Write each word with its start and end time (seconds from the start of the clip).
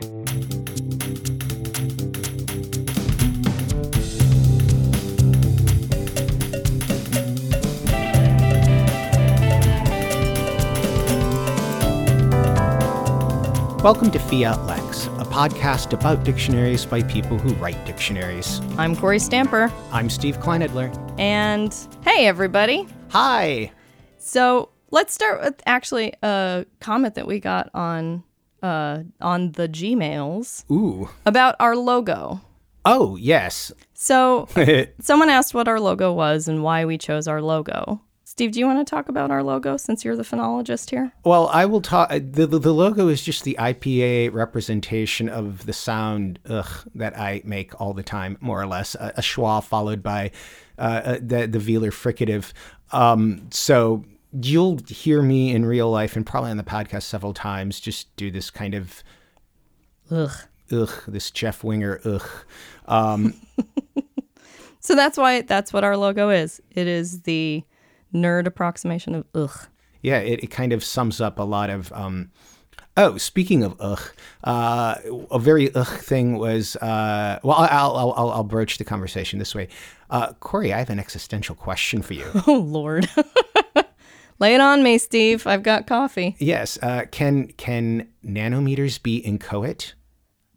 Welcome 0.00 0.24
to 14.12 14.18
Fiat 14.18 14.64
Lex, 14.64 15.06
a 15.06 15.26
podcast 15.26 15.92
about 15.92 16.24
dictionaries 16.24 16.86
by 16.86 17.02
people 17.02 17.38
who 17.38 17.52
write 17.56 17.84
dictionaries. 17.84 18.62
I'm 18.78 18.96
Kory 18.96 19.18
Stamper. 19.18 19.70
I'm 19.92 20.08
Steve 20.08 20.38
Kleinedler. 20.38 20.96
And 21.20 21.76
hey, 22.04 22.26
everybody. 22.26 22.88
Hi. 23.10 23.70
So 24.16 24.70
let's 24.90 25.12
start 25.12 25.42
with 25.42 25.60
actually 25.66 26.14
a 26.22 26.64
comment 26.80 27.16
that 27.16 27.26
we 27.26 27.38
got 27.38 27.68
on 27.74 28.24
uh, 28.62 29.02
on 29.20 29.52
the 29.52 29.68
Gmails 29.68 30.64
Ooh. 30.70 31.08
about 31.26 31.56
our 31.60 31.76
logo. 31.76 32.40
Oh, 32.84 33.16
yes. 33.16 33.72
So 33.94 34.48
someone 35.00 35.28
asked 35.28 35.54
what 35.54 35.68
our 35.68 35.80
logo 35.80 36.12
was 36.12 36.48
and 36.48 36.62
why 36.62 36.84
we 36.84 36.98
chose 36.98 37.28
our 37.28 37.42
logo. 37.42 38.00
Steve, 38.24 38.52
do 38.52 38.60
you 38.60 38.66
want 38.66 38.86
to 38.86 38.88
talk 38.88 39.08
about 39.08 39.32
our 39.32 39.42
logo 39.42 39.76
since 39.76 40.04
you're 40.04 40.16
the 40.16 40.22
phonologist 40.22 40.90
here? 40.90 41.12
Well, 41.24 41.48
I 41.48 41.66
will 41.66 41.82
talk. 41.82 42.10
The, 42.10 42.46
the, 42.46 42.60
the 42.60 42.72
logo 42.72 43.08
is 43.08 43.22
just 43.22 43.42
the 43.42 43.56
IPA 43.58 44.32
representation 44.32 45.28
of 45.28 45.66
the 45.66 45.72
sound 45.72 46.38
ugh, 46.48 46.88
that 46.94 47.18
I 47.18 47.42
make 47.44 47.78
all 47.80 47.92
the 47.92 48.04
time, 48.04 48.38
more 48.40 48.62
or 48.62 48.66
less. 48.66 48.94
A, 48.94 49.14
a 49.16 49.20
schwa 49.20 49.62
followed 49.62 50.02
by 50.02 50.30
uh, 50.78 50.80
uh, 51.04 51.18
the, 51.20 51.48
the 51.48 51.58
velar 51.58 51.90
fricative. 51.90 52.52
Um, 52.92 53.48
so 53.50 54.04
you'll 54.32 54.78
hear 54.88 55.22
me 55.22 55.52
in 55.54 55.64
real 55.66 55.90
life 55.90 56.16
and 56.16 56.24
probably 56.26 56.50
on 56.50 56.56
the 56.56 56.62
podcast 56.62 57.02
several 57.02 57.34
times 57.34 57.80
just 57.80 58.14
do 58.16 58.30
this 58.30 58.50
kind 58.50 58.74
of 58.74 59.02
Ugh. 60.10 60.30
ugh, 60.72 61.02
this 61.08 61.30
Jeff 61.30 61.62
Winger 61.64 62.00
ugh. 62.04 62.28
Um, 62.86 63.34
So 64.82 64.94
that's 64.94 65.18
why 65.18 65.42
that's 65.42 65.72
what 65.74 65.84
our 65.84 65.94
logo 65.96 66.30
is. 66.30 66.60
It 66.70 66.86
is 66.86 67.22
the 67.22 67.62
nerd 68.14 68.46
approximation 68.46 69.14
of 69.14 69.26
ugh. 69.34 69.66
yeah, 70.00 70.18
it, 70.18 70.42
it 70.44 70.46
kind 70.46 70.72
of 70.72 70.82
sums 70.82 71.20
up 71.20 71.38
a 71.38 71.42
lot 71.42 71.68
of. 71.68 71.92
Um, 71.92 72.30
oh, 72.96 73.18
speaking 73.18 73.62
of 73.62 73.76
ugh, 73.78 74.00
uh, 74.42 74.94
a 75.30 75.38
very 75.38 75.72
ugh 75.74 75.86
thing 75.86 76.38
was. 76.38 76.76
Uh, 76.76 77.38
well, 77.42 77.58
I'll, 77.58 77.94
I'll, 77.96 78.12
I'll, 78.16 78.30
I'll 78.30 78.44
broach 78.44 78.78
the 78.78 78.84
conversation 78.84 79.38
this 79.38 79.54
way. 79.54 79.68
Uh, 80.08 80.32
Kory, 80.40 80.72
I 80.72 80.78
have 80.78 80.88
an 80.90 80.98
existential 80.98 81.54
question 81.54 82.00
for 82.00 82.14
you. 82.14 82.24
Oh 82.46 82.54
Lord. 82.58 83.06
Lay 84.40 84.54
it 84.54 84.60
on 84.60 84.82
me, 84.82 84.98
Steve. 84.98 85.46
I've 85.46 85.62
got 85.62 85.86
coffee. 85.86 86.34
yes, 86.38 86.78
uh, 86.82 87.04
can 87.10 87.48
can 87.58 88.08
nanometers 88.24 89.00
be 89.02 89.16
inchoate? 89.18 89.94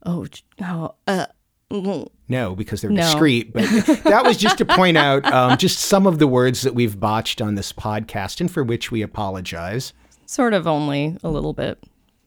Oh, 0.05 0.25
oh, 0.61 0.95
uh, 1.07 1.25
mm, 1.71 2.07
No, 2.27 2.55
because 2.55 2.81
they're 2.81 2.89
No. 2.91 3.01
discrete. 3.03 3.53
But 3.53 3.63
that 4.05 4.23
was 4.25 4.37
just 4.37 4.57
to 4.57 4.65
point 4.65 4.97
out 4.97 5.25
um, 5.31 5.57
just 5.57 5.79
some 5.79 6.07
of 6.07 6.19
the 6.19 6.27
words 6.27 6.61
that 6.63 6.75
we've 6.75 6.99
botched 6.99 7.41
on 7.41 7.55
this 7.55 7.71
podcast 7.71 8.41
and 8.41 8.49
for 8.51 8.63
which 8.63 8.91
we 8.91 9.01
apologize. 9.01 9.93
sort 10.25 10.53
of 10.53 10.65
only 10.67 11.17
a 11.23 11.29
little 11.29 11.53
bit, 11.53 11.81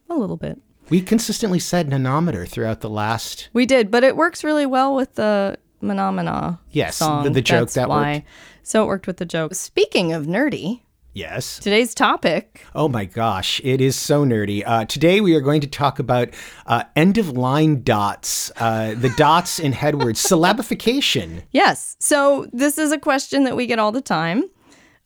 a 0.08 0.14
little 0.14 0.36
bit. 0.36 0.58
We 0.88 1.00
consistently 1.02 1.58
said 1.58 1.88
nanometer 1.90 2.46
throughout 2.48 2.80
the 2.80 2.88
last. 2.90 3.48
We 3.52 3.66
did, 3.66 3.90
but 3.90 4.04
it 4.04 4.16
works 4.16 4.44
really 4.44 4.66
well 4.66 4.94
with 4.94 5.14
the 5.16 5.58
Mah 5.80 5.94
Nà 5.94 6.12
Mah 6.14 6.22
Nà 6.22 6.58
Yes, 6.70 6.98
the- 6.98 7.04
song. 7.06 7.32
the 7.32 7.42
joke 7.42 7.60
That's 7.62 7.74
that 7.74 7.88
why. 7.88 8.12
worked. 8.14 8.26
So 8.62 8.84
it 8.84 8.86
worked 8.86 9.06
with 9.06 9.16
the 9.18 9.24
joke. 9.26 9.54
Speaking 9.54 10.12
of 10.12 10.26
nerdy, 10.26 10.82
Yes. 11.16 11.58
today's 11.60 11.94
topic. 11.94 12.66
Oh 12.74 12.88
my 12.88 13.06
gosh, 13.06 13.58
it 13.64 13.80
is 13.80 13.96
so 13.96 14.22
nerdy. 14.22 14.62
Uh, 14.66 14.84
today 14.84 15.22
we 15.22 15.34
are 15.34 15.40
going 15.40 15.62
to 15.62 15.66
talk 15.66 15.98
about 15.98 16.28
uh, 16.66 16.84
end 16.94 17.16
of 17.16 17.30
line 17.30 17.82
dots, 17.82 18.52
uh, 18.58 18.94
the 18.94 19.08
dots 19.16 19.58
in 19.58 19.72
headwords, 19.72 20.18
syllabification. 20.30 21.42
Yes. 21.52 21.96
So 22.00 22.46
this 22.52 22.76
is 22.76 22.92
a 22.92 22.98
question 22.98 23.44
that 23.44 23.56
we 23.56 23.66
get 23.66 23.78
all 23.78 23.92
the 23.92 24.02
time. 24.02 24.44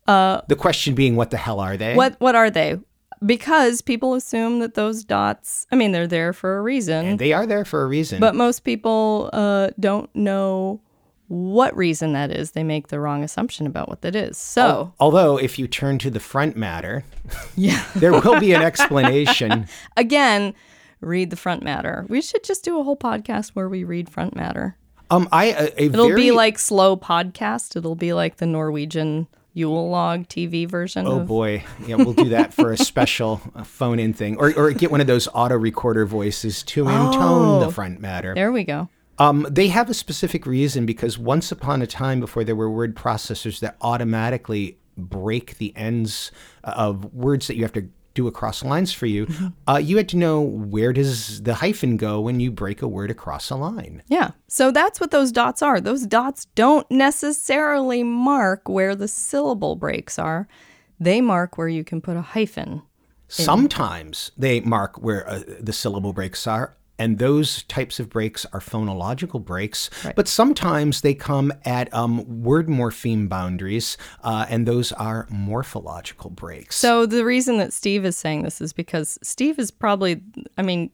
The 0.07 0.57
question 0.59 0.97
being, 0.97 1.15
what 1.15 1.31
the 1.31 1.37
hell 1.37 1.61
are 1.61 1.77
they? 1.77 1.95
What 1.95 2.17
what 2.19 2.35
are 2.35 2.51
they? 2.51 2.81
Because 3.25 3.81
people 3.81 4.15
assume 4.15 4.59
that 4.59 4.75
those 4.75 5.05
dots, 5.05 5.69
I 5.71 5.77
mean, 5.77 5.93
they're 5.93 6.09
there 6.09 6.33
for 6.33 6.59
a 6.59 6.63
reason. 6.63 7.19
They 7.19 7.33
are 7.33 7.47
there 7.47 7.65
for 7.65 7.83
a 7.83 7.87
reason. 7.87 8.19
But 8.19 8.35
most 8.35 8.65
people 8.65 9.31
uh, 9.33 9.71
don't 9.79 10.13
know 10.17 10.81
what 11.31 11.77
reason 11.77 12.13
that 12.13 12.33
is. 12.33 12.51
They 12.51 12.65
make 12.65 12.89
the 12.89 12.99
wrong 12.99 13.23
assumption 13.23 13.65
about 13.65 13.89
what 13.89 14.03
that 14.03 14.17
is. 14.17 14.37
So, 14.37 14.93
Although, 14.99 15.37
if 15.37 15.61
you 15.61 15.69
turn 15.69 15.99
to 15.99 16.11
the 16.11 16.19
front 16.19 16.57
matter, 16.57 17.05
yeah. 17.57 17.85
there 17.95 18.11
will 18.11 18.41
be 18.41 18.53
an 18.53 18.63
explanation. 18.63 19.69
Again, 19.97 20.55
read 21.01 21.31
the 21.31 21.37
front 21.37 21.63
matter. 21.63 22.05
We 22.09 22.21
should 22.21 22.43
just 22.43 22.65
do 22.65 22.81
a 22.81 22.83
whole 22.83 22.97
podcast 22.97 23.51
where 23.51 23.69
we 23.69 23.85
read 23.85 24.11
front 24.11 24.35
matter. 24.35 24.77
Um, 25.09 25.29
I 25.31 25.47
a, 25.47 25.65
a 25.77 25.85
It'll 25.85 26.09
very, 26.09 26.21
be 26.21 26.31
like 26.33 26.59
slow 26.59 26.97
podcast. 26.97 27.77
It'll 27.77 27.95
be 27.95 28.13
like 28.13 28.39
the 28.39 28.47
Norwegian 28.47 29.29
Yule 29.53 29.89
log 29.89 30.27
TV 30.27 30.69
version. 30.69 31.07
Oh 31.07 31.21
of, 31.21 31.29
boy, 31.29 31.65
yeah, 31.87 31.95
we'll 31.97 32.13
do 32.13 32.31
that 32.31 32.55
for 32.55 32.73
a 32.73 32.77
special 32.77 33.41
uh, 33.55 33.65
phone-in 33.65 34.15
thing, 34.15 34.37
or 34.37 34.53
or 34.57 34.71
get 34.71 34.93
one 34.93 35.01
of 35.01 35.09
those 35.09 35.29
auto 35.35 35.57
recorder 35.57 36.07
voices 36.07 36.63
to 36.65 36.89
intone 36.89 37.61
the 37.61 37.73
front 37.73 38.01
matter. 38.01 38.35
There 38.35 38.53
we 38.53 38.63
go. 38.63 38.89
Um, 39.21 39.47
they 39.51 39.69
have 39.69 39.91
a 39.91 39.95
specific 39.95 40.47
reason 40.47 40.87
because 40.87 41.19
once 41.19 41.53
upon 41.53 41.83
a 41.83 41.87
time, 41.87 42.21
before 42.21 42.43
there 42.43 42.57
were 42.57 42.71
word 42.71 42.97
processors 42.97 43.61
that 43.61 43.77
automatically 43.83 44.79
break 44.97 45.59
the 45.59 45.77
ends 45.77 46.33
of 46.65 47.13
words 47.13 47.47
that 47.47 47.57
you 47.57 47.63
have 47.63 47.73
to 47.75 47.89
do 48.15 48.27
across 48.27 48.65
lines 48.65 48.93
for 48.95 49.05
you, 49.05 49.29
uh, 49.69 49.77
you 49.77 49.99
had 49.99 50.09
to 50.09 50.17
know 50.17 50.41
where 50.41 50.95
does 50.95 51.43
the 51.43 51.55
hyphen 51.55 51.99
go 51.99 52.19
when 52.21 52.41
you 52.41 52.51
break 52.51 52.81
a 52.81 52.89
word 52.89 53.11
across 53.11 53.51
a 53.51 53.57
line. 53.57 54.03
Yeah. 54.09 54.31
So 54.49 54.71
that's 54.71 54.99
what 54.99 55.11
those 55.11 55.33
dots 55.33 55.61
are. 55.61 55.83
Those 55.83 56.07
dots 56.07 56.47
don't 56.55 56.91
necessarily 56.91 58.03
mark 58.03 58.71
where 58.71 58.97
the 58.97 59.07
syllable 59.07 59.77
breaks 59.77 60.19
are. 60.19 60.49
They 60.99 61.21
mark 61.21 61.59
where 61.59 61.69
you 61.69 61.85
can 61.85 62.01
put 62.01 62.17
a 62.17 62.23
hyphen. 62.23 62.83
Sometimes 63.29 64.33
they 64.37 64.61
mark 64.61 64.97
where 65.01 65.29
uh, 65.29 65.43
the 65.61 65.73
syllable 65.73 66.13
breaks 66.13 66.47
are. 66.47 66.77
And 67.01 67.19
those 67.19 67.63
types 67.63 67.99
of 67.99 68.11
breaks 68.11 68.45
are 68.53 68.61
phonological 68.61 69.43
breaks, 69.43 69.89
but 70.15 70.29
sometimes 70.29 71.01
they 71.01 71.15
come 71.15 71.51
at 71.65 71.93
um, 71.95 72.43
word 72.43 72.69
morpheme 72.69 73.27
boundaries, 73.27 73.97
uh, 74.23 74.45
and 74.51 74.69
those 74.69 74.93
are 74.93 75.27
morphological 75.31 76.29
breaks. 76.29 76.77
So 76.77 77.07
the 77.07 77.25
reason 77.25 77.57
that 77.57 77.73
Steve 77.73 78.05
is 78.05 78.19
saying 78.19 78.43
this 78.43 78.61
is 78.61 78.75
because 78.75 79.19
Steve 79.23 79.59
is 79.59 79.71
probably, 79.71 80.21
I 80.59 80.63
mean, 80.63 80.91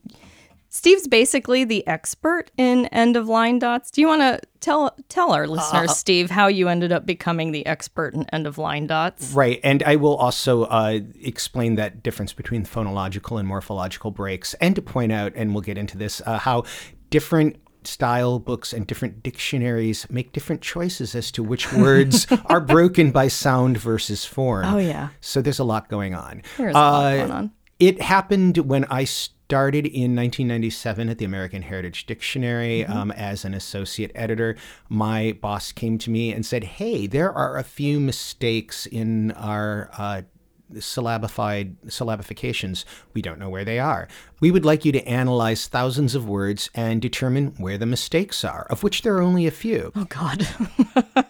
Steve's 0.76 1.08
basically 1.08 1.64
the 1.64 1.86
expert 1.86 2.50
in 2.58 2.84
end 2.86 3.16
of 3.16 3.28
line 3.28 3.58
dots. 3.58 3.90
Do 3.90 4.02
you 4.02 4.06
want 4.06 4.20
to 4.20 4.40
tell 4.60 4.94
tell 5.08 5.32
our 5.32 5.46
listeners, 5.46 5.96
Steve, 5.96 6.30
how 6.30 6.48
you 6.48 6.68
ended 6.68 6.92
up 6.92 7.06
becoming 7.06 7.52
the 7.52 7.64
expert 7.64 8.12
in 8.12 8.26
end 8.28 8.46
of 8.46 8.58
line 8.58 8.86
dots? 8.86 9.32
Right, 9.32 9.58
and 9.64 9.82
I 9.84 9.96
will 9.96 10.16
also 10.16 10.64
uh, 10.64 11.00
explain 11.22 11.76
that 11.76 12.02
difference 12.02 12.34
between 12.34 12.64
phonological 12.66 13.38
and 13.40 13.48
morphological 13.48 14.10
breaks, 14.10 14.52
and 14.54 14.74
to 14.76 14.82
point 14.82 15.12
out, 15.12 15.32
and 15.34 15.54
we'll 15.54 15.62
get 15.62 15.78
into 15.78 15.96
this, 15.96 16.20
uh, 16.26 16.38
how 16.38 16.64
different 17.08 17.56
style 17.84 18.38
books 18.38 18.74
and 18.74 18.86
different 18.86 19.22
dictionaries 19.22 20.06
make 20.10 20.32
different 20.32 20.60
choices 20.60 21.14
as 21.14 21.32
to 21.32 21.42
which 21.42 21.72
words 21.86 22.26
are 22.46 22.60
broken 22.60 23.12
by 23.12 23.28
sound 23.28 23.78
versus 23.78 24.26
form. 24.26 24.66
Oh, 24.66 24.76
yeah. 24.76 25.08
So 25.22 25.40
there's 25.40 25.58
a 25.60 25.64
lot 25.64 25.88
going 25.88 26.14
on. 26.14 26.42
There's 26.58 26.74
a 26.74 26.78
lot 26.78 27.04
Uh, 27.04 27.16
going 27.16 27.30
on. 27.30 27.50
It 27.78 28.02
happened 28.02 28.58
when 28.58 28.84
I 28.90 29.04
started 29.46 29.86
in 29.86 30.16
1997 30.16 31.08
at 31.08 31.18
the 31.18 31.24
American 31.24 31.62
Heritage 31.62 32.04
Dictionary 32.06 32.80
Mm-hmm. 32.80 32.92
um, 32.92 33.10
as 33.12 33.44
an 33.44 33.54
associate 33.54 34.10
editor. 34.14 34.56
My 34.88 35.36
boss 35.40 35.70
came 35.70 35.98
to 35.98 36.10
me 36.10 36.32
and 36.32 36.44
said, 36.44 36.64
Hey, 36.64 37.06
there 37.06 37.32
are 37.32 37.56
a 37.56 37.62
few 37.62 38.00
mistakes 38.00 38.86
in 38.86 39.30
our. 39.32 39.88
Uh, 39.96 40.22
syllabified 40.74 41.76
syllabifications 41.86 42.84
we 43.14 43.22
don't 43.22 43.38
know 43.38 43.48
where 43.48 43.64
they 43.64 43.78
are 43.78 44.08
we 44.40 44.50
would 44.50 44.64
like 44.64 44.84
you 44.84 44.90
to 44.90 45.00
analyze 45.06 45.68
thousands 45.68 46.16
of 46.16 46.28
words 46.28 46.70
and 46.74 47.00
determine 47.00 47.54
where 47.58 47.78
the 47.78 47.86
mistakes 47.86 48.42
are 48.44 48.66
of 48.68 48.82
which 48.82 49.02
there 49.02 49.14
are 49.16 49.22
only 49.22 49.46
a 49.46 49.52
few 49.52 49.92
Oh 49.94 50.06
God, 50.08 50.44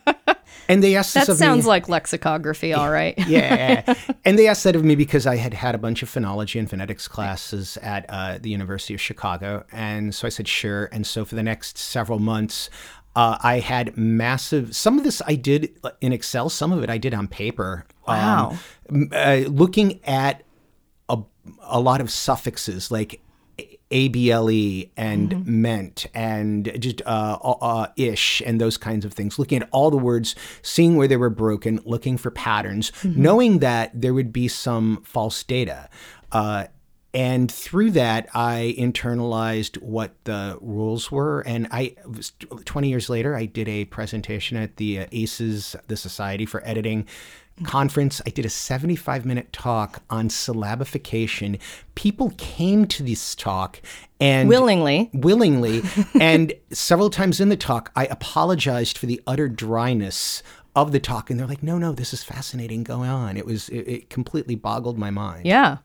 and 0.68 0.82
they 0.82 0.96
asked 0.96 1.14
this 1.14 1.26
that 1.26 1.32
of 1.32 1.38
me- 1.38 1.46
sounds 1.46 1.66
like 1.66 1.88
lexicography. 1.88 2.72
All 2.72 2.90
right. 2.90 3.14
yeah. 3.26 3.94
And 4.24 4.38
they 4.38 4.48
asked 4.48 4.64
that 4.64 4.76
of 4.76 4.84
me 4.84 4.94
because 4.94 5.26
I 5.26 5.36
had 5.36 5.54
had 5.54 5.74
a 5.74 5.78
bunch 5.78 6.02
of 6.02 6.10
phonology 6.10 6.58
and 6.58 6.68
phonetics 6.68 7.08
classes 7.08 7.76
at 7.78 8.06
uh, 8.08 8.38
the 8.38 8.50
University 8.50 8.94
of 8.94 9.00
Chicago. 9.00 9.64
And 9.72 10.14
so 10.14 10.26
I 10.26 10.30
said, 10.30 10.48
sure. 10.48 10.86
And 10.92 11.06
so 11.06 11.24
for 11.24 11.34
the 11.34 11.42
next 11.42 11.78
several 11.78 12.18
months, 12.18 12.70
uh, 13.14 13.38
I 13.42 13.60
had 13.60 13.96
massive, 13.96 14.76
some 14.76 14.98
of 14.98 15.04
this 15.04 15.22
I 15.26 15.36
did 15.36 15.78
in 16.00 16.12
Excel, 16.12 16.50
some 16.50 16.72
of 16.72 16.82
it 16.82 16.90
I 16.90 16.98
did 16.98 17.14
on 17.14 17.28
paper. 17.28 17.86
Wow. 18.06 18.58
Um, 18.90 19.08
uh, 19.12 19.44
looking 19.46 20.00
at 20.04 20.42
a, 21.08 21.22
a 21.62 21.80
lot 21.80 22.00
of 22.00 22.10
suffixes 22.10 22.90
like 22.90 23.20
ABLE 23.91 24.91
and 24.97 25.47
meant 25.47 26.06
and 26.12 26.73
just 26.79 27.03
uh, 27.06 27.38
uh, 27.43 27.87
ish 27.97 28.43
and 28.44 28.61
those 28.61 28.77
kinds 28.77 29.05
of 29.05 29.12
things, 29.12 29.38
looking 29.38 29.62
at 29.62 29.69
all 29.71 29.91
the 29.91 29.97
words, 29.97 30.35
seeing 30.62 30.97
where 30.97 31.09
they 31.09 31.17
were 31.17 31.31
broken, 31.31 31.81
looking 31.85 32.17
for 32.17 32.31
patterns, 32.31 32.93
knowing 33.05 33.61
that 33.61 33.91
there 33.94 34.15
would 34.15 34.33
be 34.33 34.49
some 34.49 35.03
false 35.05 35.43
data. 35.43 35.88
Uh, 36.33 36.67
and 37.15 37.50
through 37.50 37.93
that, 37.93 38.29
I 38.35 38.75
internalized 38.77 39.81
what 39.81 40.23
the 40.25 40.59
rules 40.61 41.11
were. 41.11 41.41
And 41.41 41.67
I, 41.71 41.94
20 42.67 42.91
years 42.91 43.09
later, 43.09 43.35
I 43.35 43.47
did 43.47 43.69
a 43.69 43.87
presentation 43.87 44.59
at 44.59 44.77
the 44.77 45.00
uh, 45.00 45.06
ACES, 45.12 45.77
the 45.87 45.97
Society 45.97 46.44
for 46.44 46.62
Editing 46.67 47.06
Mm-hmm. 47.56 47.64
conference. 47.64 48.20
I 48.26 48.31
did 48.31 48.44
a 48.44 48.50
75 48.50 49.25
minute 49.25 49.50
talk 49.50 50.03
on 50.11 50.29
syllabification. 50.29 51.58
People 51.94 52.35
came 52.37 52.85
to 52.88 53.03
this 53.03 53.35
talk 53.35 53.81
and 54.20 54.47
willingly, 54.47 55.08
willingly, 55.14 55.81
and 56.20 56.53
several 56.70 57.08
times 57.08 57.41
in 57.41 57.49
the 57.49 57.56
talk, 57.56 57.91
I 57.97 58.05
apologized 58.06 58.99
for 58.99 59.06
the 59.06 59.23
utter 59.26 59.49
dryness 59.49 60.43
of 60.75 60.93
the 60.93 61.00
talk, 61.00 61.31
and 61.31 61.41
they're 61.41 61.47
like, 61.47 61.62
"No, 61.62 61.79
no, 61.79 61.93
this 61.93 62.12
is 62.12 62.23
fascinating. 62.23 62.85
Go 62.85 63.00
on." 63.00 63.38
It 63.38 63.47
was 63.47 63.70
it, 63.70 63.88
it 63.88 64.11
completely 64.11 64.55
boggled 64.55 64.99
my 64.99 65.11
mind. 65.11 65.47
Yeah. 65.47 65.79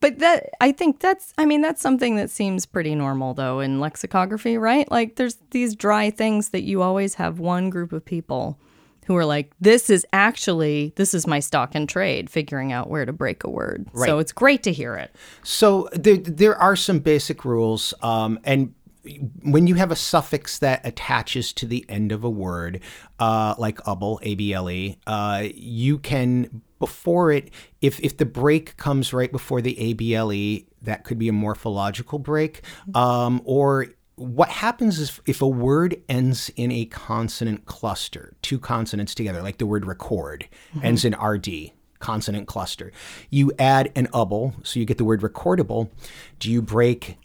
But 0.00 0.18
that 0.18 0.50
I 0.60 0.72
think 0.72 1.00
that's 1.00 1.32
I 1.38 1.46
mean 1.46 1.62
that's 1.62 1.80
something 1.80 2.16
that 2.16 2.28
seems 2.28 2.66
pretty 2.66 2.94
normal 2.94 3.32
though 3.32 3.60
in 3.60 3.80
lexicography, 3.80 4.58
right? 4.58 4.90
Like 4.90 5.16
there's 5.16 5.38
these 5.52 5.74
dry 5.74 6.10
things 6.10 6.50
that 6.50 6.64
you 6.64 6.82
always 6.82 7.14
have 7.14 7.38
one 7.38 7.70
group 7.70 7.94
of 7.94 8.04
people 8.04 8.58
who 9.04 9.16
are 9.16 9.24
like 9.24 9.52
this 9.60 9.90
is 9.90 10.06
actually 10.12 10.92
this 10.96 11.14
is 11.14 11.26
my 11.26 11.40
stock 11.40 11.74
and 11.74 11.88
trade 11.88 12.30
figuring 12.30 12.72
out 12.72 12.90
where 12.90 13.04
to 13.04 13.12
break 13.12 13.44
a 13.44 13.50
word. 13.50 13.86
Right. 13.92 14.06
So 14.06 14.18
it's 14.18 14.32
great 14.32 14.62
to 14.64 14.72
hear 14.72 14.94
it. 14.96 15.14
So 15.42 15.88
there 15.92 16.16
there 16.16 16.56
are 16.56 16.76
some 16.76 16.98
basic 16.98 17.44
rules 17.44 17.94
um, 18.02 18.38
and 18.44 18.74
when 19.42 19.66
you 19.66 19.74
have 19.74 19.90
a 19.90 19.96
suffix 19.96 20.58
that 20.60 20.84
attaches 20.86 21.52
to 21.54 21.66
the 21.66 21.84
end 21.88 22.12
of 22.12 22.24
a 22.24 22.30
word, 22.30 22.80
uh, 23.18 23.54
like 23.58 23.78
able, 23.86 24.18
A 24.22 24.34
B 24.34 24.52
L 24.54 24.70
E, 24.70 24.98
uh, 25.06 25.44
you 25.54 25.98
can 25.98 26.62
before 26.78 27.30
it, 27.30 27.50
if 27.80 28.00
if 28.00 28.16
the 28.16 28.26
break 28.26 28.76
comes 28.76 29.12
right 29.12 29.30
before 29.30 29.60
the 29.60 29.78
A 29.78 29.92
B 29.92 30.14
L 30.14 30.32
E, 30.32 30.66
that 30.82 31.04
could 31.04 31.18
be 31.18 31.28
a 31.28 31.32
morphological 31.32 32.18
break, 32.18 32.62
um, 32.94 33.42
or 33.44 33.88
what 34.16 34.48
happens 34.48 34.98
is 34.98 35.20
if 35.26 35.42
a 35.42 35.48
word 35.48 36.00
ends 36.08 36.50
in 36.56 36.70
a 36.70 36.84
consonant 36.86 37.66
cluster, 37.66 38.34
two 38.42 38.58
consonants 38.58 39.14
together, 39.14 39.42
like 39.42 39.58
the 39.58 39.66
word 39.66 39.86
record 39.86 40.48
mm-hmm. 40.70 40.86
ends 40.86 41.04
in 41.04 41.14
RD, 41.14 41.72
consonant 41.98 42.46
cluster. 42.46 42.92
You 43.30 43.52
add 43.58 43.90
an 43.96 44.08
able, 44.14 44.54
so 44.62 44.78
you 44.78 44.86
get 44.86 44.98
the 44.98 45.04
word 45.04 45.22
recordable. 45.22 45.90
Do 46.38 46.50
you 46.50 46.62
break 46.62 47.16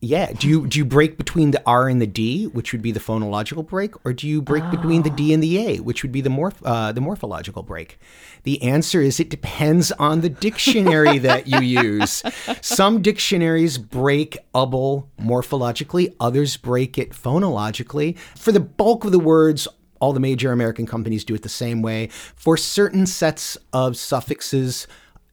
Yeah. 0.00 0.32
Do 0.32 0.48
you 0.48 0.66
do 0.66 0.78
you 0.78 0.84
break 0.84 1.18
between 1.18 1.50
the 1.50 1.62
R 1.66 1.88
and 1.88 2.00
the 2.00 2.06
D, 2.06 2.46
which 2.46 2.72
would 2.72 2.82
be 2.82 2.92
the 2.92 3.00
phonological 3.00 3.66
break, 3.66 3.94
or 4.06 4.12
do 4.12 4.26
you 4.26 4.40
break 4.40 4.64
oh. 4.64 4.70
between 4.70 5.02
the 5.02 5.10
D 5.10 5.32
and 5.34 5.42
the 5.42 5.58
A, 5.58 5.78
which 5.80 6.02
would 6.02 6.12
be 6.12 6.20
the 6.20 6.30
morph 6.30 6.56
uh, 6.64 6.92
the 6.92 7.00
morphological 7.00 7.62
break? 7.62 7.98
The 8.44 8.62
answer 8.62 9.02
is 9.02 9.20
it 9.20 9.28
depends 9.28 9.92
on 9.92 10.22
the 10.22 10.30
dictionary 10.30 11.18
that 11.28 11.46
you 11.46 11.60
use. 11.60 12.22
Some 12.62 13.02
dictionaries 13.02 13.76
break 13.76 14.38
able 14.56 15.10
morphologically, 15.20 16.14
others 16.18 16.56
break 16.56 16.96
it 16.96 17.10
phonologically. 17.10 18.16
For 18.36 18.52
the 18.52 18.60
bulk 18.60 19.04
of 19.04 19.12
the 19.12 19.18
words, 19.18 19.68
all 20.00 20.12
the 20.12 20.20
major 20.20 20.52
American 20.52 20.86
companies 20.86 21.24
do 21.24 21.34
it 21.34 21.42
the 21.42 21.48
same 21.48 21.82
way. 21.82 22.08
For 22.34 22.56
certain 22.56 23.06
sets 23.06 23.58
of 23.72 23.96
suffixes, 23.96 24.86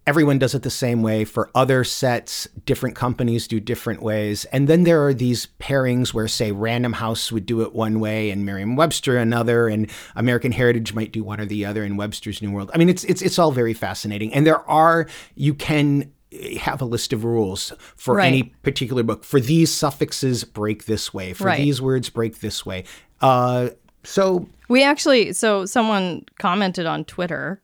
everyone 0.07 0.37
does 0.37 0.53
it 0.53 0.61
the 0.61 0.69
same 0.69 1.01
way. 1.01 1.25
For 1.25 1.49
other 1.55 1.83
sets, 1.83 2.47
different 2.65 2.95
companies 2.95 3.47
do 3.47 3.59
different 3.59 4.01
ways. 4.01 4.45
And 4.45 4.67
then 4.67 4.83
there 4.83 5.05
are 5.05 5.13
these 5.13 5.47
pairings 5.59 6.13
where, 6.13 6.27
say, 6.27 6.51
Random 6.51 6.93
House 6.93 7.31
would 7.31 7.45
do 7.45 7.61
it 7.61 7.73
one 7.73 7.99
way 7.99 8.29
and 8.29 8.45
Merriam 8.45 8.75
Webster 8.75 9.17
another, 9.17 9.67
and 9.67 9.89
American 10.15 10.51
Heritage 10.51 10.93
might 10.93 11.11
do 11.11 11.23
one 11.23 11.39
or 11.41 11.45
the 11.45 11.65
other 11.65 11.83
in 11.83 11.97
Webster's 11.97 12.41
New 12.41 12.51
World. 12.51 12.71
I 12.73 12.77
mean, 12.77 12.89
it's 12.89 13.03
it's 13.05 13.21
it's 13.21 13.39
all 13.39 13.51
very 13.51 13.73
fascinating. 13.73 14.33
And 14.33 14.45
there 14.45 14.67
are 14.69 15.07
you 15.35 15.53
can 15.53 16.11
have 16.59 16.81
a 16.81 16.85
list 16.85 17.13
of 17.13 17.23
rules 17.23 17.71
for 17.95 18.15
right. 18.15 18.27
any 18.27 18.43
particular 18.43 19.03
book. 19.03 19.23
For 19.23 19.39
these 19.39 19.73
suffixes, 19.73 20.43
break 20.43 20.85
this 20.85 21.13
way. 21.13 21.33
For 21.33 21.45
right. 21.45 21.57
these 21.57 21.81
words, 21.81 22.09
break 22.09 22.41
this 22.41 22.65
way. 22.65 22.83
Uh, 23.21 23.69
so 24.03 24.47
we 24.67 24.83
actually, 24.83 25.33
so 25.33 25.65
someone 25.65 26.25
commented 26.37 26.85
on 26.85 27.05
Twitter. 27.05 27.61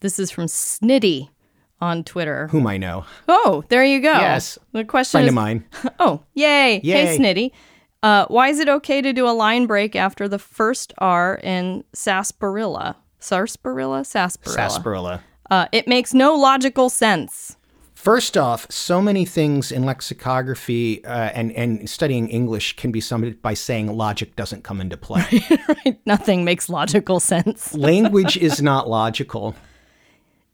This 0.00 0.18
is 0.18 0.30
from 0.30 0.46
Snitty 0.46 1.28
on 1.80 2.04
Twitter. 2.04 2.48
Whom 2.48 2.66
I 2.66 2.76
know. 2.76 3.04
Oh, 3.28 3.64
there 3.68 3.84
you 3.84 4.00
go. 4.00 4.12
Yes. 4.12 4.58
The 4.72 4.84
question 4.84 5.18
Friend 5.18 5.26
is, 5.26 5.30
of 5.30 5.34
mine. 5.34 5.64
Oh, 5.98 6.22
yay. 6.34 6.80
Yay. 6.82 7.06
Hey, 7.06 7.18
Snitty. 7.18 7.52
Uh, 8.02 8.26
why 8.28 8.48
is 8.48 8.58
it 8.58 8.68
okay 8.68 9.02
to 9.02 9.12
do 9.12 9.28
a 9.28 9.32
line 9.32 9.66
break 9.66 9.94
after 9.94 10.28
the 10.28 10.38
first 10.38 10.92
R 10.98 11.38
in 11.42 11.84
sarsaparilla? 11.92 12.96
Sarsaparilla? 13.18 14.04
Sarsaparilla. 14.04 14.54
Sarsaparilla. 14.54 15.22
Uh, 15.50 15.66
it 15.72 15.86
makes 15.86 16.14
no 16.14 16.34
logical 16.34 16.88
sense. 16.88 17.56
First 18.00 18.38
off, 18.38 18.66
so 18.70 19.02
many 19.02 19.26
things 19.26 19.70
in 19.70 19.84
lexicography 19.84 21.04
uh, 21.04 21.32
and, 21.34 21.52
and 21.52 21.90
studying 21.90 22.30
English 22.30 22.76
can 22.76 22.90
be 22.90 23.00
summed 23.02 23.42
by 23.42 23.52
saying 23.52 23.94
logic 23.94 24.36
doesn't 24.36 24.64
come 24.64 24.80
into 24.80 24.96
play. 24.96 25.26
right? 25.68 26.00
Nothing 26.06 26.42
makes 26.42 26.70
logical 26.70 27.20
sense. 27.20 27.74
Language 27.74 28.36
is 28.38 28.62
not 28.62 28.88
logical. 28.88 29.54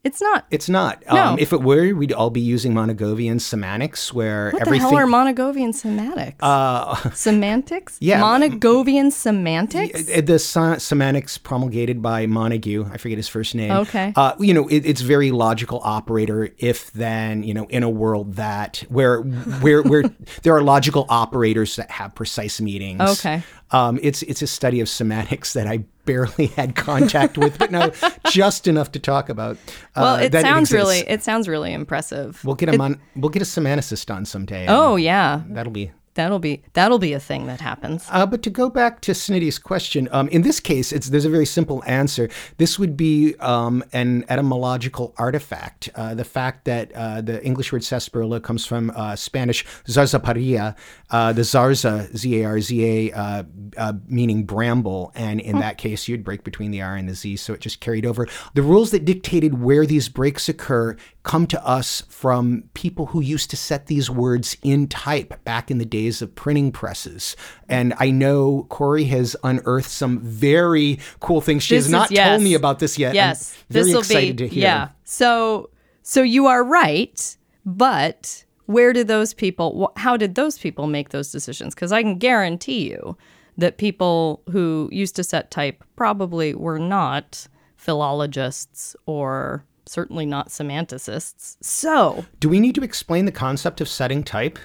It's 0.06 0.20
not. 0.20 0.46
It's 0.52 0.68
not. 0.68 1.02
No. 1.12 1.16
Um, 1.16 1.38
if 1.40 1.52
it 1.52 1.62
were, 1.62 1.92
we'd 1.92 2.12
all 2.12 2.30
be 2.30 2.40
using 2.40 2.72
Montagovian 2.72 3.40
semantics, 3.40 4.14
where 4.14 4.52
what 4.52 4.62
everything. 4.62 4.88
the 4.88 4.96
hell 4.96 4.98
are 4.98 5.06
Montagovian 5.06 5.74
semantics? 5.74 6.40
Uh, 6.40 7.10
semantics. 7.14 7.98
Yeah, 8.06 8.20
Montagovian 8.20 9.10
semantics. 9.10 10.04
The 10.04 10.38
semantics 10.78 11.38
promulgated 11.38 12.00
by 12.00 12.26
Montague. 12.26 12.88
I 12.92 12.98
forget 12.98 13.18
his 13.18 13.26
first 13.26 13.54
name. 13.56 13.72
Okay. 13.72 14.12
Uh, 14.14 14.34
you 14.38 14.54
know, 14.54 14.68
it, 14.68 14.86
it's 14.86 15.00
very 15.00 15.32
logical 15.32 15.80
operator. 15.82 16.50
If 16.58 16.92
then, 16.92 17.42
you 17.42 17.52
know, 17.52 17.64
in 17.64 17.82
a 17.82 17.90
world 17.90 18.34
that 18.34 18.84
where 18.88 19.22
where 19.22 19.82
where 19.82 20.04
there 20.42 20.54
are 20.54 20.62
logical 20.62 21.06
operators 21.08 21.74
that 21.76 21.90
have 21.90 22.14
precise 22.14 22.60
meanings. 22.60 23.00
Okay. 23.00 23.42
Um, 23.72 23.98
it's 24.02 24.22
it's 24.22 24.42
a 24.42 24.46
study 24.46 24.78
of 24.78 24.88
semantics 24.88 25.54
that 25.54 25.66
I 25.66 25.84
barely 26.06 26.46
had 26.56 26.74
contact 26.74 27.36
with, 27.36 27.58
but 27.58 27.70
no, 27.70 27.92
just 28.30 28.66
enough 28.66 28.92
to 28.92 28.98
talk 28.98 29.28
about. 29.28 29.56
Uh, 29.94 30.00
well, 30.00 30.16
it 30.16 30.32
sounds 30.32 30.72
it 30.72 30.76
really 30.76 30.98
it 31.00 31.22
sounds 31.22 31.48
really 31.48 31.72
impressive. 31.74 32.42
We'll 32.44 32.54
get 32.54 32.74
a 32.74 32.78
mon- 32.78 33.00
we'll 33.14 33.28
get 33.30 33.42
a 33.42 33.44
semanticist 33.44 34.14
on 34.14 34.24
someday. 34.24 34.66
Oh 34.68 34.96
yeah, 34.96 35.42
that'll 35.48 35.72
be 35.72 35.92
That'll 36.16 36.38
be 36.38 36.62
that'll 36.72 36.98
be 36.98 37.12
a 37.12 37.20
thing 37.20 37.46
that 37.46 37.60
happens. 37.60 38.06
Uh, 38.10 38.26
but 38.26 38.42
to 38.42 38.50
go 38.50 38.68
back 38.68 39.00
to 39.02 39.12
Snitty's 39.12 39.58
question, 39.58 40.08
um, 40.12 40.28
in 40.28 40.42
this 40.42 40.60
case, 40.60 40.90
it's 40.90 41.08
there's 41.08 41.24
a 41.24 41.30
very 41.30 41.46
simple 41.46 41.82
answer. 41.86 42.28
This 42.56 42.78
would 42.78 42.96
be 42.96 43.36
um, 43.36 43.84
an 43.92 44.24
etymological 44.28 45.14
artifact. 45.18 45.90
Uh, 45.94 46.14
the 46.14 46.24
fact 46.24 46.64
that 46.64 46.90
uh, 46.92 47.20
the 47.20 47.44
English 47.44 47.70
word 47.70 47.84
sarsaparilla 47.84 48.40
comes 48.40 48.64
from 48.66 48.90
uh, 48.96 49.14
Spanish 49.14 49.64
zarzaparilla, 49.86 50.74
uh, 51.10 51.32
the 51.32 51.42
zarza 51.42 52.14
z 52.16 52.40
a 52.40 52.44
r 52.46 52.60
z 52.60 53.10
a, 53.10 53.12
uh, 53.12 53.92
meaning 54.08 54.44
bramble, 54.44 55.12
and 55.14 55.40
in 55.40 55.58
that 55.58 55.78
case, 55.78 56.08
you'd 56.08 56.24
break 56.24 56.44
between 56.44 56.70
the 56.70 56.80
r 56.82 56.96
and 56.96 57.08
the 57.08 57.14
z, 57.14 57.36
so 57.36 57.52
it 57.52 57.60
just 57.60 57.80
carried 57.80 58.06
over. 58.06 58.26
The 58.54 58.62
rules 58.62 58.90
that 58.90 59.04
dictated 59.04 59.62
where 59.62 59.84
these 59.84 60.08
breaks 60.08 60.48
occur 60.48 60.96
come 61.26 61.44
to 61.44 61.66
us 61.66 62.04
from 62.08 62.62
people 62.72 63.06
who 63.06 63.20
used 63.20 63.50
to 63.50 63.56
set 63.56 63.86
these 63.86 64.08
words 64.08 64.56
in 64.62 64.86
type 64.86 65.42
back 65.42 65.72
in 65.72 65.78
the 65.78 65.84
days 65.84 66.22
of 66.22 66.32
printing 66.36 66.70
presses. 66.70 67.34
And 67.68 67.92
I 67.98 68.10
know 68.10 68.64
Kory 68.68 69.04
has 69.06 69.36
unearthed 69.42 69.90
some 69.90 70.20
very 70.20 71.00
cool 71.18 71.40
things. 71.40 71.64
She 71.64 71.74
this 71.74 71.86
has 71.86 71.92
not 71.92 72.12
is, 72.12 72.16
yes. 72.16 72.28
told 72.28 72.42
me 72.42 72.54
about 72.54 72.78
this 72.78 72.96
yet. 72.96 73.16
Yes, 73.16 73.60
this 73.68 73.92
will 73.92 74.04
be 74.04 74.34
to 74.34 74.46
hear. 74.46 74.62
Yeah. 74.62 74.88
So 75.02 75.70
so 76.02 76.22
you 76.22 76.46
are 76.46 76.62
right, 76.62 77.36
but 77.64 78.44
where 78.66 78.92
did 78.92 79.08
those 79.08 79.34
people 79.34 79.92
how 79.96 80.16
did 80.16 80.36
those 80.36 80.58
people 80.58 80.86
make 80.86 81.08
those 81.08 81.32
decisions? 81.32 81.74
Cuz 81.74 81.90
I 81.90 82.02
can 82.02 82.18
guarantee 82.18 82.88
you 82.88 83.16
that 83.58 83.78
people 83.78 84.42
who 84.52 84.88
used 84.92 85.16
to 85.16 85.24
set 85.24 85.50
type 85.50 85.82
probably 85.96 86.54
were 86.54 86.78
not 86.78 87.48
philologists 87.74 88.94
or 89.06 89.64
certainly 89.86 90.26
not 90.26 90.48
semanticists. 90.48 91.56
So, 91.60 92.24
do 92.40 92.48
we 92.48 92.60
need 92.60 92.74
to 92.74 92.82
explain 92.82 93.24
the 93.24 93.32
concept 93.32 93.80
of 93.80 93.88
setting 93.88 94.22
type 94.22 94.58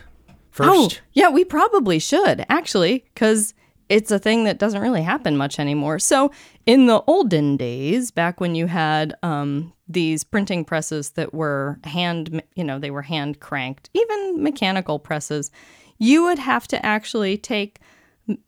first? 0.50 0.70
Oh, 0.72 0.90
yeah, 1.14 1.30
we 1.30 1.46
probably 1.46 2.00
should 2.00 2.46
actually, 2.50 3.06
because 3.14 3.54
it's 3.90 4.12
a 4.12 4.20
thing 4.20 4.46
that 4.46 4.58
doesn't 4.58 4.82
really 4.82 5.02
happen 5.02 5.36
much 5.36 5.60
anymore. 5.60 6.00
So, 6.00 6.32
in 6.66 6.86
the 6.86 7.02
olden 7.08 7.58
days, 7.58 8.12
back 8.12 8.40
when 8.40 8.56
you 8.56 8.68
had 8.68 9.14
um, 9.24 9.74
these 9.88 10.24
printing 10.24 10.64
presses 10.64 11.12
that 11.12 11.34
were 11.34 11.80
hand, 11.84 12.42
you 12.56 12.64
know, 12.64 12.80
they 12.80 12.92
were 12.92 13.02
hand 13.02 13.40
cranked, 13.40 13.90
even 13.94 14.42
mechanical 14.42 14.98
presses, 14.98 15.52
you 15.98 16.24
would 16.24 16.40
have 16.40 16.68
to 16.70 16.86
actually 16.86 17.38
take 17.38 17.80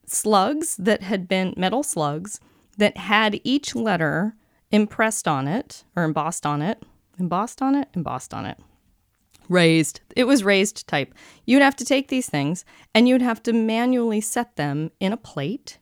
slugs 0.06 0.78
that 0.78 1.04
had 1.04 1.28
been 1.28 1.54
metal 1.58 1.84
slugs 1.84 2.40
that 2.78 2.98
had 2.98 3.40
each 3.44 3.76
letter 3.76 4.36
impressed 4.74 5.28
on 5.28 5.48
it 5.48 5.86
or 5.96 6.04
embossed 6.04 6.46
on 6.46 6.62
it, 6.62 6.84
embossed 7.18 7.62
on 7.62 7.76
it, 7.76 7.88
embossed 7.94 8.34
on 8.34 8.46
it. 8.46 8.58
Raised. 9.48 10.02
It 10.16 10.26
was 10.26 10.44
raised 10.44 10.88
type. 10.88 11.14
You'd 11.46 11.62
have 11.62 11.76
to 11.78 11.86
take 11.86 12.08
these 12.08 12.30
things 12.30 12.66
and 12.94 13.08
you'd 13.08 13.22
have 13.22 13.42
to 13.44 13.54
manually 13.54 14.20
set 14.20 14.56
them 14.56 14.92
in 15.00 15.14
a 15.14 15.18
plate. 15.18 15.78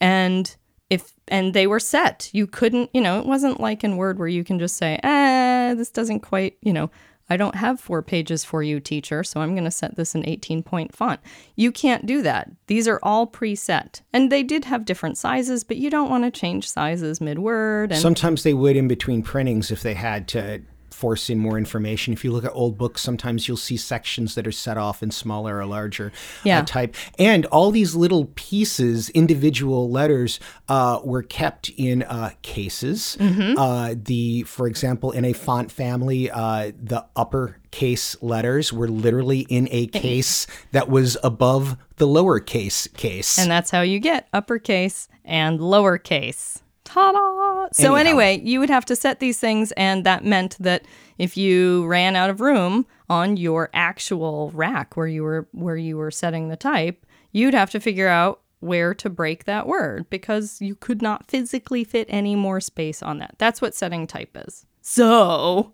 And 0.00 0.54
if 0.90 1.14
and 1.28 1.54
they 1.54 1.66
were 1.66 1.80
set. 1.80 2.28
You 2.32 2.46
couldn't, 2.46 2.90
you 2.92 3.00
know, 3.00 3.18
it 3.18 3.26
wasn't 3.26 3.60
like 3.60 3.82
in 3.82 3.96
Word 3.96 4.18
where 4.18 4.28
you 4.28 4.44
can 4.44 4.58
just 4.58 4.76
say, 4.76 5.00
"Ah, 5.02 5.72
this 5.74 5.90
doesn't 5.90 6.20
quite, 6.20 6.58
you 6.60 6.72
know, 6.74 6.90
I 7.30 7.36
don't 7.36 7.54
have 7.54 7.80
four 7.80 8.02
pages 8.02 8.44
for 8.44 8.62
you, 8.62 8.80
teacher, 8.80 9.24
so 9.24 9.40
I'm 9.40 9.54
going 9.54 9.64
to 9.64 9.70
set 9.70 9.96
this 9.96 10.14
in 10.14 10.26
18 10.26 10.62
point 10.62 10.94
font. 10.94 11.20
You 11.56 11.72
can't 11.72 12.06
do 12.06 12.22
that. 12.22 12.50
These 12.66 12.86
are 12.88 13.00
all 13.02 13.26
preset. 13.26 14.02
And 14.12 14.30
they 14.30 14.42
did 14.42 14.64
have 14.66 14.84
different 14.84 15.16
sizes, 15.16 15.64
but 15.64 15.76
you 15.76 15.90
don't 15.90 16.10
want 16.10 16.24
to 16.24 16.30
change 16.30 16.68
sizes 16.68 17.20
mid 17.20 17.38
word. 17.38 17.92
And 17.92 18.00
Sometimes 18.00 18.42
they 18.42 18.54
would 18.54 18.76
in 18.76 18.88
between 18.88 19.22
printings 19.22 19.70
if 19.70 19.82
they 19.82 19.94
had 19.94 20.28
to 20.28 20.62
force 20.92 21.28
in 21.30 21.38
more 21.38 21.58
information. 21.58 22.12
If 22.12 22.24
you 22.24 22.32
look 22.32 22.44
at 22.44 22.52
old 22.54 22.78
books, 22.78 23.00
sometimes 23.02 23.48
you'll 23.48 23.56
see 23.56 23.76
sections 23.76 24.34
that 24.34 24.46
are 24.46 24.52
set 24.52 24.76
off 24.76 25.02
in 25.02 25.10
smaller 25.10 25.58
or 25.58 25.66
larger 25.66 26.12
Yeah. 26.44 26.60
uh, 26.60 26.64
type. 26.64 26.94
And 27.18 27.46
all 27.46 27.70
these 27.70 27.94
little 27.94 28.30
pieces, 28.34 29.08
individual 29.10 29.90
letters, 29.90 30.40
uh, 30.68 31.00
were 31.04 31.22
kept 31.22 31.68
in 31.76 32.02
uh, 32.04 32.30
cases. 32.42 33.16
Uh, 33.20 33.94
the, 33.96 34.42
for 34.44 34.66
example, 34.66 35.10
in 35.10 35.24
a 35.24 35.32
font 35.32 35.70
family, 35.70 36.30
uh, 36.30 36.72
the 36.82 37.04
upper 37.16 37.58
case 37.70 38.16
letters 38.22 38.72
were 38.72 38.88
literally 38.88 39.40
in 39.48 39.66
a 39.70 39.86
case 39.86 40.46
that 40.72 40.88
was 40.88 41.16
above 41.24 41.76
the 41.96 42.06
lowercase 42.06 42.92
case. 42.96 43.38
And 43.38 43.50
that's 43.50 43.70
how 43.70 43.80
you 43.82 43.98
get 43.98 44.28
uppercase 44.32 45.08
and 45.24 45.58
lowercase. 45.60 46.61
Ta 46.92 47.12
da! 47.12 47.68
So, 47.72 47.94
Anyhow. 47.94 48.00
anyway, 48.00 48.40
you 48.44 48.60
would 48.60 48.68
have 48.68 48.84
to 48.86 48.96
set 48.96 49.18
these 49.18 49.38
things, 49.38 49.72
and 49.72 50.04
that 50.04 50.24
meant 50.24 50.56
that 50.60 50.84
if 51.16 51.36
you 51.36 51.86
ran 51.86 52.16
out 52.16 52.28
of 52.28 52.40
room 52.40 52.86
on 53.08 53.36
your 53.36 53.70
actual 53.72 54.50
rack 54.54 54.96
where 54.96 55.06
you 55.06 55.22
were 55.22 55.48
where 55.52 55.76
you 55.76 55.96
were 55.96 56.10
setting 56.10 56.48
the 56.48 56.56
type, 56.56 57.06
you'd 57.30 57.54
have 57.54 57.70
to 57.70 57.80
figure 57.80 58.08
out 58.08 58.40
where 58.60 58.94
to 58.94 59.08
break 59.10 59.44
that 59.44 59.66
word 59.66 60.08
because 60.10 60.60
you 60.60 60.74
could 60.74 61.00
not 61.02 61.28
physically 61.28 61.82
fit 61.82 62.06
any 62.10 62.36
more 62.36 62.60
space 62.60 63.02
on 63.02 63.18
that. 63.18 63.34
That's 63.38 63.60
what 63.62 63.74
setting 63.74 64.06
type 64.06 64.36
is. 64.46 64.66
So, 64.82 65.72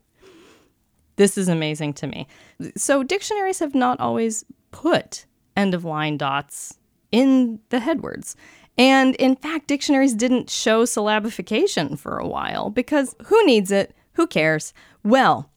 this 1.16 1.36
is 1.36 1.48
amazing 1.48 1.94
to 1.94 2.06
me. 2.06 2.28
So, 2.76 3.02
dictionaries 3.02 3.58
have 3.58 3.74
not 3.74 3.98
always 3.98 4.44
put 4.70 5.26
end 5.56 5.74
of 5.74 5.84
line 5.84 6.16
dots 6.16 6.78
in 7.10 7.58
the 7.70 7.78
headwords. 7.78 8.36
And 8.78 9.14
in 9.16 9.36
fact, 9.36 9.66
dictionaries 9.66 10.14
didn't 10.14 10.48
show 10.48 10.84
syllabification 10.84 11.98
for 11.98 12.16
a 12.18 12.28
while 12.28 12.70
because 12.70 13.16
who 13.26 13.44
needs 13.44 13.72
it? 13.72 13.92
Who 14.12 14.28
cares? 14.28 14.72
Well, 15.04 15.50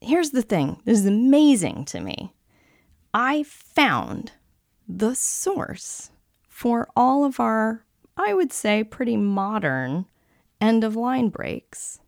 here's 0.00 0.30
the 0.30 0.42
thing 0.42 0.80
this 0.84 1.00
is 1.00 1.06
amazing 1.06 1.84
to 1.86 1.98
me. 2.00 2.32
I 3.12 3.42
found 3.42 4.30
the 4.86 5.14
source 5.14 6.10
for 6.48 6.88
all 6.96 7.24
of 7.24 7.40
our, 7.40 7.84
I 8.16 8.32
would 8.32 8.52
say, 8.52 8.84
pretty 8.84 9.16
modern 9.16 10.06
end 10.60 10.84
of 10.84 10.94
line 10.96 11.30
breaks 11.30 12.00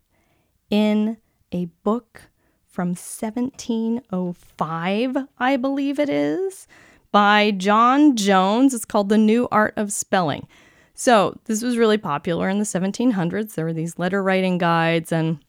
in 0.69 1.17
a 1.51 1.65
book 1.83 2.29
from 2.65 2.89
1705, 2.89 5.17
I 5.37 5.57
believe 5.57 5.99
it 5.99 6.09
is, 6.09 6.67
by 7.11 7.51
John 7.51 8.15
Jones. 8.15 8.73
It's 8.73 8.85
called 8.85 9.09
The 9.09 9.17
New 9.17 9.49
Art 9.51 9.73
of 9.75 9.91
Spelling. 9.91 10.47
So, 11.01 11.35
this 11.45 11.63
was 11.63 11.77
really 11.77 11.97
popular 11.97 12.47
in 12.47 12.59
the 12.59 12.63
1700s. 12.63 13.55
There 13.55 13.65
were 13.65 13.73
these 13.73 13.97
letter 13.97 14.21
writing 14.21 14.59
guides 14.59 15.11
and 15.11 15.39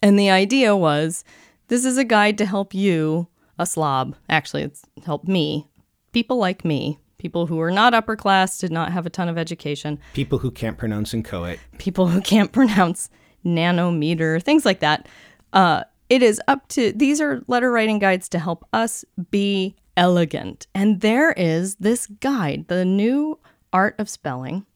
and 0.00 0.18
the 0.18 0.30
idea 0.30 0.74
was 0.74 1.22
this 1.68 1.84
is 1.84 1.98
a 1.98 2.04
guide 2.04 2.38
to 2.38 2.46
help 2.46 2.72
you, 2.72 3.28
a 3.58 3.66
slob. 3.66 4.16
Actually, 4.30 4.62
it's 4.62 4.82
help 5.04 5.28
me, 5.28 5.68
people 6.12 6.38
like 6.38 6.64
me, 6.64 6.98
people 7.18 7.46
who 7.46 7.60
are 7.60 7.70
not 7.70 7.92
upper 7.92 8.16
class, 8.16 8.56
did 8.56 8.72
not 8.72 8.90
have 8.90 9.04
a 9.04 9.10
ton 9.10 9.28
of 9.28 9.36
education, 9.36 9.98
People 10.14 10.38
who 10.38 10.50
can't 10.50 10.78
pronounce 10.78 11.12
inchoate. 11.12 11.60
people 11.76 12.08
who 12.08 12.22
can't 12.22 12.50
pronounce 12.58 13.10
nanometer, 13.44 14.42
things 14.42 14.64
like 14.64 14.80
that. 14.80 15.06
Uh, 15.52 15.84
it 16.08 16.22
is 16.22 16.40
up 16.48 16.66
to 16.68 16.90
these 16.92 17.20
are 17.20 17.42
letter 17.48 17.70
writing 17.70 17.98
guides 17.98 18.30
to 18.30 18.38
help 18.38 18.66
us 18.72 19.04
be 19.30 19.76
elegant. 19.98 20.68
And 20.74 21.02
there 21.02 21.32
is 21.32 21.74
this 21.74 22.06
guide, 22.06 22.68
the 22.68 22.86
new 22.86 23.38
art 23.72 23.94
of 23.98 24.08
spelling, 24.08 24.66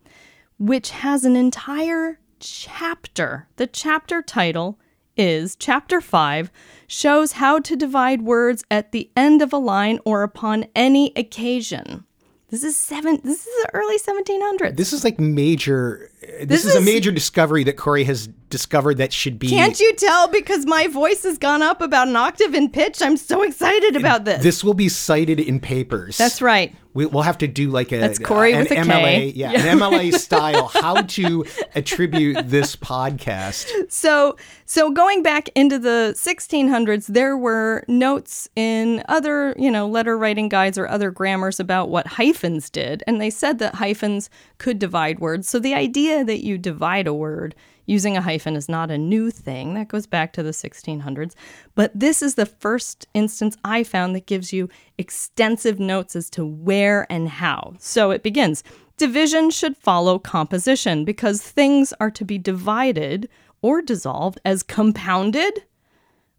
which 0.59 0.91
has 0.91 1.25
an 1.25 1.37
entire 1.37 2.19
chapter. 2.41 3.49
The 3.57 3.67
chapter 3.67 4.23
title 4.23 4.79
is 5.17 5.57
Chapter 5.57 6.01
5 6.01 6.51
shows 6.87 7.33
how 7.33 7.59
to 7.61 7.77
divide 7.77 8.23
words 8.23 8.65
at 8.71 8.93
the 8.93 9.11
end 9.17 9.43
of 9.43 9.53
a 9.53 9.59
line 9.59 10.01
or 10.05 10.23
upon 10.23 10.67
any 10.75 11.13
occasion. 11.17 12.05
This 12.51 12.63
is 12.63 12.77
seven 12.77 13.21
this 13.25 13.47
is 13.47 13.65
the 13.65 13.71
early 13.75 13.99
1700s. 13.99 14.77
This 14.77 14.93
is 14.93 15.03
like 15.03 15.19
major. 15.19 16.11
This, 16.21 16.63
This 16.63 16.67
is, 16.67 16.75
a 16.77 16.81
major 16.81 17.11
discovery 17.11 17.65
that 17.65 17.77
Kory 17.77 18.05
has 18.05 18.29
discovered 18.55 18.99
that 18.99 19.13
should 19.13 19.37
be. 19.37 19.49
Can't 19.49 19.81
you 19.81 19.93
tell 19.97 20.29
because 20.29 20.65
my 20.65 20.87
voice 20.87 21.25
has 21.25 21.39
gone 21.39 21.61
up 21.61 21.81
about 21.81 22.07
an 22.07 22.15
octave 22.15 22.55
in 22.55 22.71
pitch? 22.71 23.03
I'm 23.03 23.17
so 23.17 23.43
excited 23.43 23.97
about 23.97 24.25
this. 24.25 24.45
This 24.45 24.63
will 24.63 24.75
be 24.75 24.89
cited 24.89 25.41
in 25.41 25.59
papers. 25.59 26.17
That's 26.17 26.41
right. 26.41 26.73
We, 26.93 27.07
we'll 27.07 27.25
have 27.25 27.39
to 27.39 27.49
do 27.49 27.71
like 27.71 27.91
a 27.91 27.99
That's 27.99 28.21
Kory 28.21 28.53
an 28.53 28.61
with 28.61 28.71
a 28.71 28.77
K. 28.77 28.83
MLA, 28.83 29.33
yeah, 29.35 29.51
an 29.51 29.79
MLA 29.81 30.15
style. 30.19 30.69
How 30.69 31.03
to 31.03 31.45
attribute 31.75 32.49
this 32.49 32.77
podcast? 32.77 33.91
So, 33.91 34.37
so 34.67 34.93
going 34.93 35.25
back 35.25 35.49
into 35.57 35.81
the 35.81 36.15
1600s, 36.17 37.09
there 37.09 37.37
were 37.37 37.83
notes 37.89 38.49
in 38.55 39.03
other, 39.09 39.57
you 39.59 39.73
know, 39.73 39.89
letter 39.89 40.17
writing 40.17 40.49
guides 40.49 40.79
or 40.79 40.87
other 40.87 41.11
grammars 41.11 41.59
about 41.59 41.89
what 41.89 42.07
hyphens 42.07 42.71
did, 42.71 43.03
and 43.09 43.21
they 43.21 43.31
said 43.31 43.59
that 43.59 43.75
hyphens 43.75 44.31
could 44.59 44.79
divide 44.79 45.19
words. 45.19 45.49
So 45.49 45.59
the 45.59 45.75
idea 45.75 46.25
that 46.25 46.45
you 46.45 46.57
divide 46.57 47.09
a 47.09 47.15
word 47.15 47.57
using 47.87 48.17
a 48.17 48.23
hyphen 48.23 48.57
is 48.57 48.69
not 48.69 48.91
a 48.91 48.99
new 48.99 49.31
thing. 49.31 49.75
That 49.75 49.88
goes 49.88 50.07
back 50.07 50.33
to 50.35 50.43
the 50.43 50.50
1600s. 50.50 51.35
But 51.75 51.93
this 51.95 52.23
is 52.23 52.35
the 52.35 52.47
first 52.47 53.07
instance 53.14 53.57
I 53.64 53.85
found 53.85 54.14
that 54.14 54.26
gives 54.26 54.53
you 54.53 54.69
extensive 54.99 55.79
notes 55.79 56.17
as 56.17 56.31
to 56.31 56.45
where 56.45 57.07
and 57.11 57.29
how. 57.29 57.75
So 57.79 58.11
it 58.11 58.23
begins. 58.23 58.62
Division 58.97 59.50
should 59.50 59.76
follow 59.76 60.19
composition 60.19 61.05
because 61.05 61.43
things 61.43 61.93
are 61.99 62.11
to 62.12 62.25
be 62.25 62.38
divided 62.38 63.29
or 63.61 63.83
dissolved 63.83 64.41
as 64.45 64.62
compounded 64.62 65.64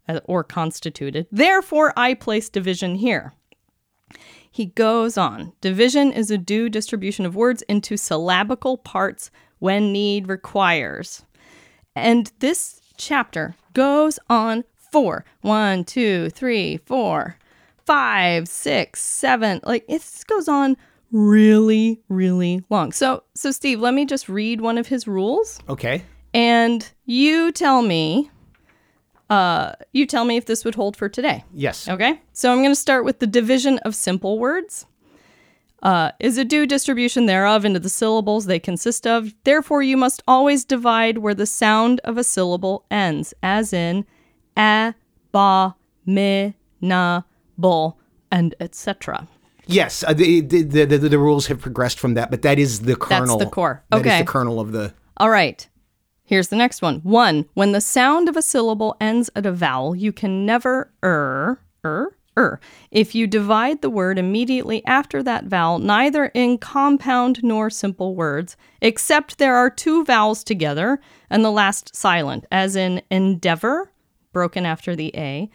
uh, 0.08 0.20
or 0.24 0.42
constituted. 0.42 1.26
Therefore, 1.30 1.92
I 1.96 2.14
place 2.14 2.48
division 2.48 2.94
here. 2.94 3.34
He 4.50 4.66
goes 4.66 5.18
on. 5.18 5.52
Division 5.60 6.12
is 6.12 6.30
a 6.30 6.38
due 6.38 6.70
distribution 6.70 7.26
of 7.26 7.36
words 7.36 7.62
into 7.62 7.98
syllabical 7.98 8.78
parts 8.78 9.30
when 9.58 9.92
need 9.92 10.28
requires. 10.28 11.24
And 11.96 12.30
this 12.38 12.80
chapter 12.96 13.56
goes 13.72 14.18
on 14.30 14.64
for 14.92 15.24
one, 15.40 15.84
two, 15.84 16.30
three, 16.30 16.76
four, 16.78 17.36
five, 17.84 18.46
six, 18.48 19.00
seven. 19.00 19.60
Like 19.64 19.84
it 19.88 20.04
goes 20.26 20.46
on 20.48 20.76
really, 21.10 22.00
really 22.08 22.62
long. 22.70 22.92
So, 22.92 23.22
so 23.34 23.50
Steve, 23.50 23.80
let 23.80 23.94
me 23.94 24.04
just 24.04 24.28
read 24.28 24.60
one 24.60 24.78
of 24.78 24.86
his 24.88 25.08
rules, 25.08 25.58
Okay. 25.68 26.02
and 26.34 26.88
you 27.04 27.50
tell 27.52 27.82
me. 27.82 28.30
Uh, 29.28 29.72
you 29.92 30.06
tell 30.06 30.24
me 30.24 30.36
if 30.36 30.46
this 30.46 30.64
would 30.64 30.76
hold 30.76 30.96
for 30.96 31.08
today. 31.08 31.42
Yes. 31.52 31.88
Okay. 31.88 32.20
So 32.32 32.52
I'm 32.52 32.58
going 32.58 32.70
to 32.70 32.76
start 32.76 33.04
with 33.04 33.18
the 33.18 33.26
division 33.26 33.78
of 33.78 33.96
simple 33.96 34.38
words. 34.38 34.86
Uh, 35.82 36.10
is 36.18 36.38
a 36.38 36.44
due 36.44 36.66
distribution 36.66 37.26
thereof 37.26 37.64
into 37.64 37.78
the 37.78 37.88
syllables 37.88 38.46
they 38.46 38.58
consist 38.58 39.06
of. 39.06 39.34
Therefore, 39.44 39.82
you 39.82 39.96
must 39.96 40.22
always 40.26 40.64
divide 40.64 41.18
where 41.18 41.34
the 41.34 41.46
sound 41.46 42.00
of 42.02 42.16
a 42.16 42.24
syllable 42.24 42.86
ends, 42.90 43.34
as 43.42 43.72
in 43.72 44.06
a, 44.56 44.94
ba, 45.32 45.76
me, 46.06 46.54
na, 46.80 47.22
bol, 47.58 47.98
and 48.32 48.54
etc. 48.58 49.28
Yes. 49.66 50.02
Uh, 50.02 50.14
the, 50.14 50.40
the, 50.40 50.62
the, 50.62 50.96
the, 50.96 51.18
rules 51.18 51.46
have 51.48 51.60
progressed 51.60 51.98
from 51.98 52.14
that, 52.14 52.30
but 52.30 52.42
that 52.42 52.58
is 52.58 52.80
the 52.80 52.96
kernel. 52.96 53.38
That's 53.38 53.48
the 53.48 53.54
core. 53.54 53.84
That 53.90 53.96
is 53.96 54.00
Okay. 54.00 54.18
the 54.20 54.26
kernel 54.26 54.60
of 54.60 54.72
the. 54.72 54.94
All 55.16 55.30
right. 55.30 55.68
Here's 56.24 56.48
the 56.48 56.56
next 56.56 56.82
one. 56.82 57.00
One, 57.00 57.46
when 57.54 57.72
the 57.72 57.80
sound 57.80 58.28
of 58.28 58.36
a 58.36 58.42
syllable 58.42 58.96
ends 59.00 59.30
at 59.36 59.46
a 59.46 59.52
vowel, 59.52 59.94
you 59.94 60.12
can 60.12 60.44
never 60.44 60.92
er, 61.02 61.60
er, 61.84 62.15
er. 62.36 62.60
If 62.90 63.14
you 63.14 63.26
divide 63.26 63.82
the 63.82 63.90
word 63.90 64.18
immediately 64.18 64.84
after 64.86 65.22
that 65.22 65.44
vowel, 65.44 65.78
neither 65.78 66.26
in 66.26 66.58
compound 66.58 67.42
nor 67.42 67.70
simple 67.70 68.14
words, 68.14 68.56
except 68.80 69.38
there 69.38 69.56
are 69.56 69.70
two 69.70 70.04
vowels 70.04 70.44
together 70.44 71.00
and 71.30 71.44
the 71.44 71.50
last 71.50 71.94
silent, 71.94 72.46
as 72.50 72.76
in 72.76 73.02
endeavor, 73.10 73.90
broken 74.32 74.66
after 74.66 74.94
the 74.94 75.12
A, 75.16 75.50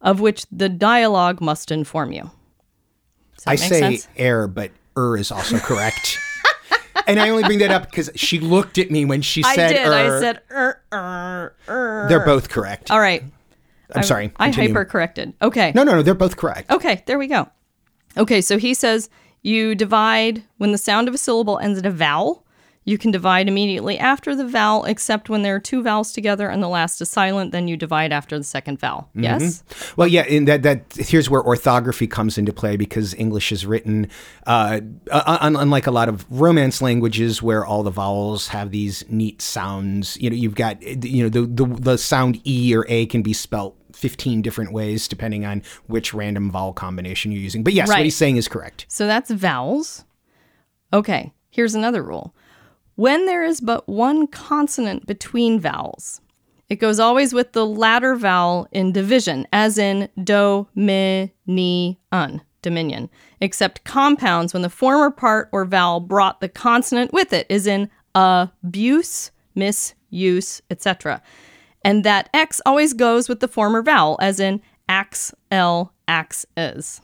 of 0.00 0.20
which 0.20 0.46
the 0.50 0.68
dialogue 0.68 1.40
must 1.40 1.70
inform 1.70 2.12
you. 2.12 2.30
I 3.46 3.56
say 3.56 3.80
sense? 3.80 4.08
air, 4.16 4.46
but 4.46 4.70
er 4.96 5.16
is 5.16 5.30
also 5.30 5.58
correct. 5.58 6.18
and 7.06 7.20
I 7.20 7.28
only 7.28 7.42
bring 7.42 7.58
that 7.58 7.70
up 7.70 7.90
because 7.90 8.10
she 8.14 8.38
looked 8.40 8.78
at 8.78 8.90
me 8.90 9.04
when 9.04 9.22
she 9.22 9.42
said 9.42 9.58
I 9.58 9.72
did. 9.72 9.86
er. 9.86 9.92
I 9.92 10.20
said 10.20 10.40
er, 10.50 10.80
er, 10.92 11.54
er. 11.68 12.06
They're 12.08 12.24
both 12.24 12.48
correct. 12.48 12.90
All 12.90 13.00
right. 13.00 13.24
I'm 13.94 14.02
sorry. 14.02 14.32
I 14.36 14.46
continue. 14.46 14.70
hyper 14.70 14.84
corrected. 14.84 15.34
Okay. 15.42 15.72
No, 15.74 15.82
no, 15.82 15.92
no. 15.92 16.02
They're 16.02 16.14
both 16.14 16.36
correct. 16.36 16.70
Okay, 16.70 17.02
there 17.06 17.18
we 17.18 17.26
go. 17.26 17.48
Okay, 18.16 18.40
so 18.40 18.58
he 18.58 18.74
says 18.74 19.10
you 19.42 19.74
divide 19.74 20.42
when 20.58 20.72
the 20.72 20.78
sound 20.78 21.08
of 21.08 21.14
a 21.14 21.18
syllable 21.18 21.58
ends 21.58 21.78
at 21.78 21.86
a 21.86 21.90
vowel, 21.90 22.43
You 22.86 22.98
can 22.98 23.10
divide 23.10 23.48
immediately 23.48 23.98
after 23.98 24.36
the 24.36 24.46
vowel, 24.46 24.84
except 24.84 25.30
when 25.30 25.40
there 25.40 25.54
are 25.54 25.60
two 25.60 25.82
vowels 25.82 26.12
together 26.12 26.48
and 26.50 26.62
the 26.62 26.68
last 26.68 27.00
is 27.00 27.08
silent, 27.10 27.50
then 27.50 27.66
you 27.66 27.78
divide 27.78 28.12
after 28.12 28.36
the 28.36 28.44
second 28.44 28.78
vowel. 28.78 29.08
Mm-hmm. 29.10 29.24
Yes? 29.24 29.64
Well, 29.96 30.06
yeah, 30.06 30.24
in 30.26 30.44
that 30.44 30.62
that 30.64 30.84
here's 30.96 31.30
where 31.30 31.42
orthography 31.42 32.06
comes 32.06 32.36
into 32.36 32.52
play 32.52 32.76
because 32.76 33.14
English 33.14 33.52
is 33.52 33.64
written 33.64 34.08
uh, 34.46 34.80
uh, 35.10 35.22
uh, 35.26 35.38
un- 35.40 35.56
unlike 35.56 35.86
a 35.86 35.90
lot 35.90 36.10
of 36.10 36.26
Romance 36.30 36.82
languages 36.82 37.42
where 37.42 37.64
all 37.64 37.82
the 37.82 37.90
vowels 37.90 38.48
have 38.48 38.70
these 38.70 39.02
neat 39.08 39.40
sounds. 39.40 40.18
You 40.20 40.28
know, 40.28 40.36
you've 40.36 40.54
got 40.54 40.76
eh, 40.82 40.96
you 41.02 41.22
know 41.22 41.28
the 41.30 41.46
the, 41.46 41.64
the 41.80 41.96
sound 41.98 42.38
e 42.46 42.74
or 42.76 42.84
a 42.90 43.06
can 43.06 43.22
be 43.22 43.32
spelt 43.32 43.76
15 43.94 44.42
different 44.42 44.72
ways 44.72 45.08
depending 45.08 45.46
on 45.46 45.62
which 45.86 46.12
random 46.12 46.50
vowel 46.50 46.72
combination 46.74 47.32
you're 47.32 47.40
using. 47.40 47.62
But 47.62 47.72
yes, 47.72 47.88
Right. 47.88 47.98
what 48.00 48.04
he's 48.04 48.16
saying 48.16 48.36
is 48.36 48.46
correct. 48.48 48.84
So 48.88 49.06
that's 49.06 49.30
vowels. 49.30 50.04
Okay, 50.92 51.32
here's 51.48 51.74
another 51.74 52.02
rule. 52.02 52.34
When 52.96 53.26
there 53.26 53.42
is 53.42 53.60
but 53.60 53.88
one 53.88 54.26
consonant 54.26 55.06
between 55.06 55.58
vowels, 55.58 56.20
it 56.68 56.76
goes 56.76 57.00
always 57.00 57.34
with 57.34 57.52
the 57.52 57.66
latter 57.66 58.14
vowel 58.14 58.68
in 58.70 58.92
division, 58.92 59.46
as 59.52 59.78
in 59.78 60.08
do, 60.22 60.68
mi, 60.74 61.32
ni, 61.46 62.00
un, 62.12 62.40
dominion, 62.62 63.10
except 63.40 63.84
compounds 63.84 64.52
when 64.52 64.62
the 64.62 64.70
former 64.70 65.10
part 65.10 65.48
or 65.52 65.64
vowel 65.64 66.00
brought 66.00 66.40
the 66.40 66.48
consonant 66.48 67.12
with 67.12 67.32
it, 67.32 67.46
is 67.48 67.66
in 67.66 67.90
abuse, 68.14 69.32
misuse, 69.54 70.62
etc. 70.70 71.20
And 71.82 72.04
that 72.04 72.30
X 72.32 72.60
always 72.64 72.94
goes 72.94 73.28
with 73.28 73.40
the 73.40 73.48
former 73.48 73.82
vowel, 73.82 74.16
as 74.20 74.38
in 74.38 74.62
ax, 74.88 75.34
l, 75.50 75.92
ax, 76.06 76.46
is. 76.56 77.00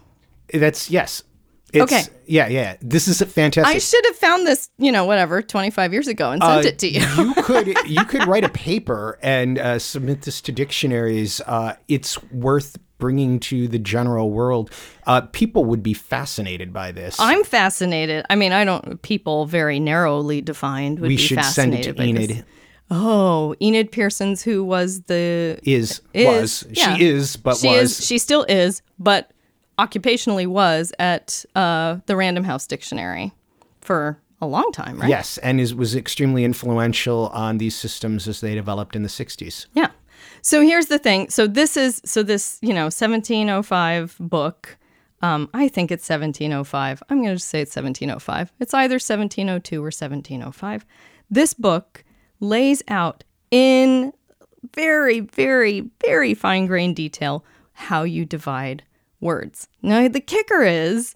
That's 0.52 0.90
yes. 0.90 1.24
It's, 1.72 1.82
Okay. 1.82 2.02
Yeah, 2.26 2.48
yeah. 2.48 2.76
This 2.80 3.08
is 3.08 3.20
a 3.20 3.26
fantastic. 3.26 3.74
I 3.74 3.78
should 3.78 4.04
have 4.06 4.16
found 4.16 4.46
this, 4.46 4.70
you 4.78 4.90
know, 4.92 5.04
whatever, 5.04 5.42
25 5.42 5.92
years 5.92 6.08
ago 6.08 6.30
and 6.30 6.42
sent 6.42 6.64
Uh, 6.64 6.68
it 6.68 6.78
to 6.80 6.88
you. 6.88 7.00
you 7.00 7.34
could 7.42 7.66
you 7.86 8.04
could 8.04 8.26
write 8.26 8.44
a 8.44 8.48
paper 8.48 9.18
and 9.22 9.58
uh, 9.58 9.78
submit 9.78 10.22
this 10.22 10.40
to 10.42 10.52
dictionaries. 10.52 11.40
Uh, 11.46 11.74
it's 11.88 12.22
worth 12.32 12.76
bringing 12.98 13.40
to 13.40 13.66
the 13.66 13.78
general 13.78 14.30
world. 14.30 14.70
Uh, 15.06 15.22
people 15.22 15.64
would 15.64 15.82
be 15.82 15.94
fascinated 15.94 16.72
by 16.72 16.92
this. 16.92 17.16
I'm 17.18 17.44
fascinated. 17.44 18.26
I 18.28 18.36
mean, 18.36 18.52
I 18.52 18.64
don't, 18.64 19.00
people 19.02 19.46
very 19.46 19.80
narrowly 19.80 20.42
defined 20.42 21.00
would 21.00 21.08
be 21.08 21.16
fascinated 21.16 21.26
we 21.26 21.32
be 21.32 21.38
should 21.38 21.54
send 21.54 21.74
it 21.74 21.82
to 21.96 22.02
Enid. 22.22 22.30
this. 22.30 22.44
Oh, 22.90 23.54
Enid 23.62 23.92
Pearson's, 23.92 24.42
who 24.42 24.64
was 24.64 25.02
the. 25.02 25.58
Is, 25.62 26.02
Is, 26.12 26.26
was 26.26 26.66
yeah. 26.72 26.96
she 26.96 27.06
is 27.06 27.36
but 27.36 27.56
she 27.56 27.68
was 27.68 27.98
is, 28.00 28.06
she 28.06 28.18
still 28.18 28.44
is, 28.48 28.82
but 28.98 29.30
occupationally 29.80 30.46
was 30.46 30.92
at 30.98 31.44
uh, 31.54 31.98
the 32.06 32.16
Random 32.16 32.44
House 32.44 32.66
Dictionary 32.66 33.32
for 33.80 34.18
a 34.40 34.46
long 34.46 34.70
time, 34.72 34.98
right? 34.98 35.08
yes, 35.08 35.38
and 35.38 35.60
is 35.60 35.74
was 35.74 35.94
extremely 35.94 36.44
influential 36.44 37.28
on 37.28 37.58
these 37.58 37.76
systems 37.76 38.28
as 38.28 38.40
they 38.40 38.54
developed 38.54 38.96
in 38.96 39.02
the 39.02 39.08
'60s. 39.08 39.66
Yeah. 39.74 39.90
So 40.42 40.62
here's 40.62 40.86
the 40.86 40.98
thing. 40.98 41.30
So 41.30 41.46
this 41.46 41.76
is 41.76 42.00
so 42.04 42.22
this 42.22 42.58
you 42.62 42.74
know 42.74 42.84
1705 42.84 44.16
book. 44.20 44.76
Um, 45.22 45.50
I 45.52 45.68
think 45.68 45.90
it's 45.90 46.08
1705. 46.08 47.02
I'm 47.10 47.22
going 47.22 47.36
to 47.36 47.38
say 47.38 47.60
it's 47.60 47.76
1705. 47.76 48.52
It's 48.58 48.72
either 48.72 48.94
1702 48.94 49.76
or 49.78 49.92
1705. 49.92 50.86
This 51.30 51.52
book 51.52 52.04
lays 52.40 52.82
out 52.88 53.22
in 53.50 54.14
very, 54.74 55.20
very, 55.20 55.90
very 56.00 56.32
fine 56.32 56.66
grained 56.66 56.96
detail 56.96 57.44
how 57.72 58.02
you 58.02 58.24
divide 58.24 58.82
words. 59.20 59.68
Now 59.82 60.08
the 60.08 60.20
kicker 60.20 60.62
is 60.62 61.14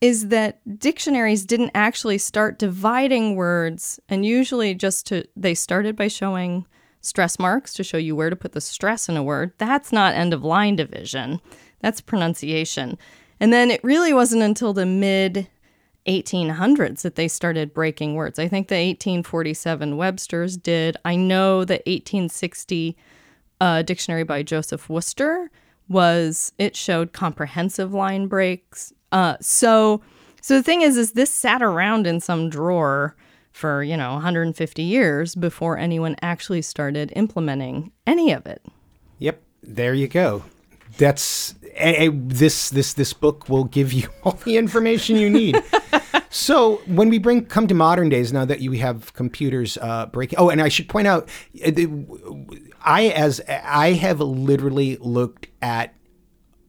is 0.00 0.28
that 0.28 0.60
dictionaries 0.78 1.46
didn't 1.46 1.70
actually 1.74 2.18
start 2.18 2.58
dividing 2.58 3.36
words 3.36 3.98
and 4.08 4.26
usually 4.26 4.74
just 4.74 5.06
to 5.06 5.24
they 5.36 5.54
started 5.54 5.96
by 5.96 6.08
showing 6.08 6.66
stress 7.00 7.38
marks 7.38 7.72
to 7.74 7.84
show 7.84 7.96
you 7.96 8.16
where 8.16 8.30
to 8.30 8.36
put 8.36 8.52
the 8.52 8.60
stress 8.60 9.08
in 9.08 9.16
a 9.16 9.22
word. 9.22 9.52
That's 9.58 9.92
not 9.92 10.14
end 10.14 10.32
of 10.32 10.42
line 10.42 10.76
division. 10.76 11.40
That's 11.80 12.00
pronunciation. 12.00 12.98
And 13.40 13.52
then 13.52 13.70
it 13.70 13.84
really 13.84 14.12
wasn't 14.12 14.42
until 14.42 14.72
the 14.72 14.86
mid 14.86 15.48
1800s 16.06 17.02
that 17.02 17.14
they 17.14 17.28
started 17.28 17.72
breaking 17.72 18.14
words. 18.14 18.38
I 18.38 18.48
think 18.48 18.68
the 18.68 18.74
1847 18.74 19.96
webster's 19.96 20.56
did. 20.56 20.96
I 21.04 21.16
know 21.16 21.64
the 21.64 21.82
1860 21.86 22.96
uh, 23.60 23.82
dictionary 23.82 24.24
by 24.24 24.42
Joseph 24.42 24.88
Worcester 24.88 25.50
was 25.88 26.52
it 26.58 26.76
showed 26.76 27.12
comprehensive 27.12 27.92
line 27.92 28.26
breaks. 28.26 28.92
Uh, 29.12 29.36
so 29.40 30.00
so 30.40 30.54
the 30.56 30.62
thing 30.62 30.82
is, 30.82 30.96
is 30.96 31.12
this 31.12 31.30
sat 31.30 31.62
around 31.62 32.06
in 32.06 32.20
some 32.20 32.50
drawer 32.50 33.16
for 33.52 33.82
you 33.82 33.96
know 33.96 34.14
150 34.14 34.82
years 34.82 35.34
before 35.34 35.78
anyone 35.78 36.16
actually 36.22 36.62
started 36.62 37.12
implementing 37.16 37.92
any 38.06 38.32
of 38.32 38.46
it. 38.46 38.62
Yep, 39.18 39.40
there 39.62 39.94
you 39.94 40.08
go. 40.08 40.44
That's 40.98 41.54
a, 41.76 42.06
a- 42.06 42.10
this 42.10 42.70
this 42.70 42.92
this 42.94 43.12
book 43.12 43.48
will 43.48 43.64
give 43.64 43.92
you 43.92 44.08
all 44.24 44.38
the 44.44 44.56
information 44.56 45.16
you 45.16 45.30
need. 45.30 45.56
So 46.34 46.82
when 46.86 47.10
we 47.10 47.18
bring 47.18 47.46
come 47.46 47.68
to 47.68 47.74
modern 47.74 48.08
days, 48.08 48.32
now 48.32 48.44
that 48.44 48.58
you 48.58 48.72
have 48.72 49.14
computers 49.14 49.78
uh, 49.80 50.06
breaking. 50.06 50.36
Oh, 50.36 50.50
and 50.50 50.60
I 50.60 50.68
should 50.68 50.88
point 50.88 51.06
out, 51.06 51.28
uh, 51.64 51.70
I 52.82 53.04
as 53.06 53.40
I 53.48 53.92
have 53.92 54.18
literally 54.20 54.96
looked 54.96 55.46
at 55.62 55.94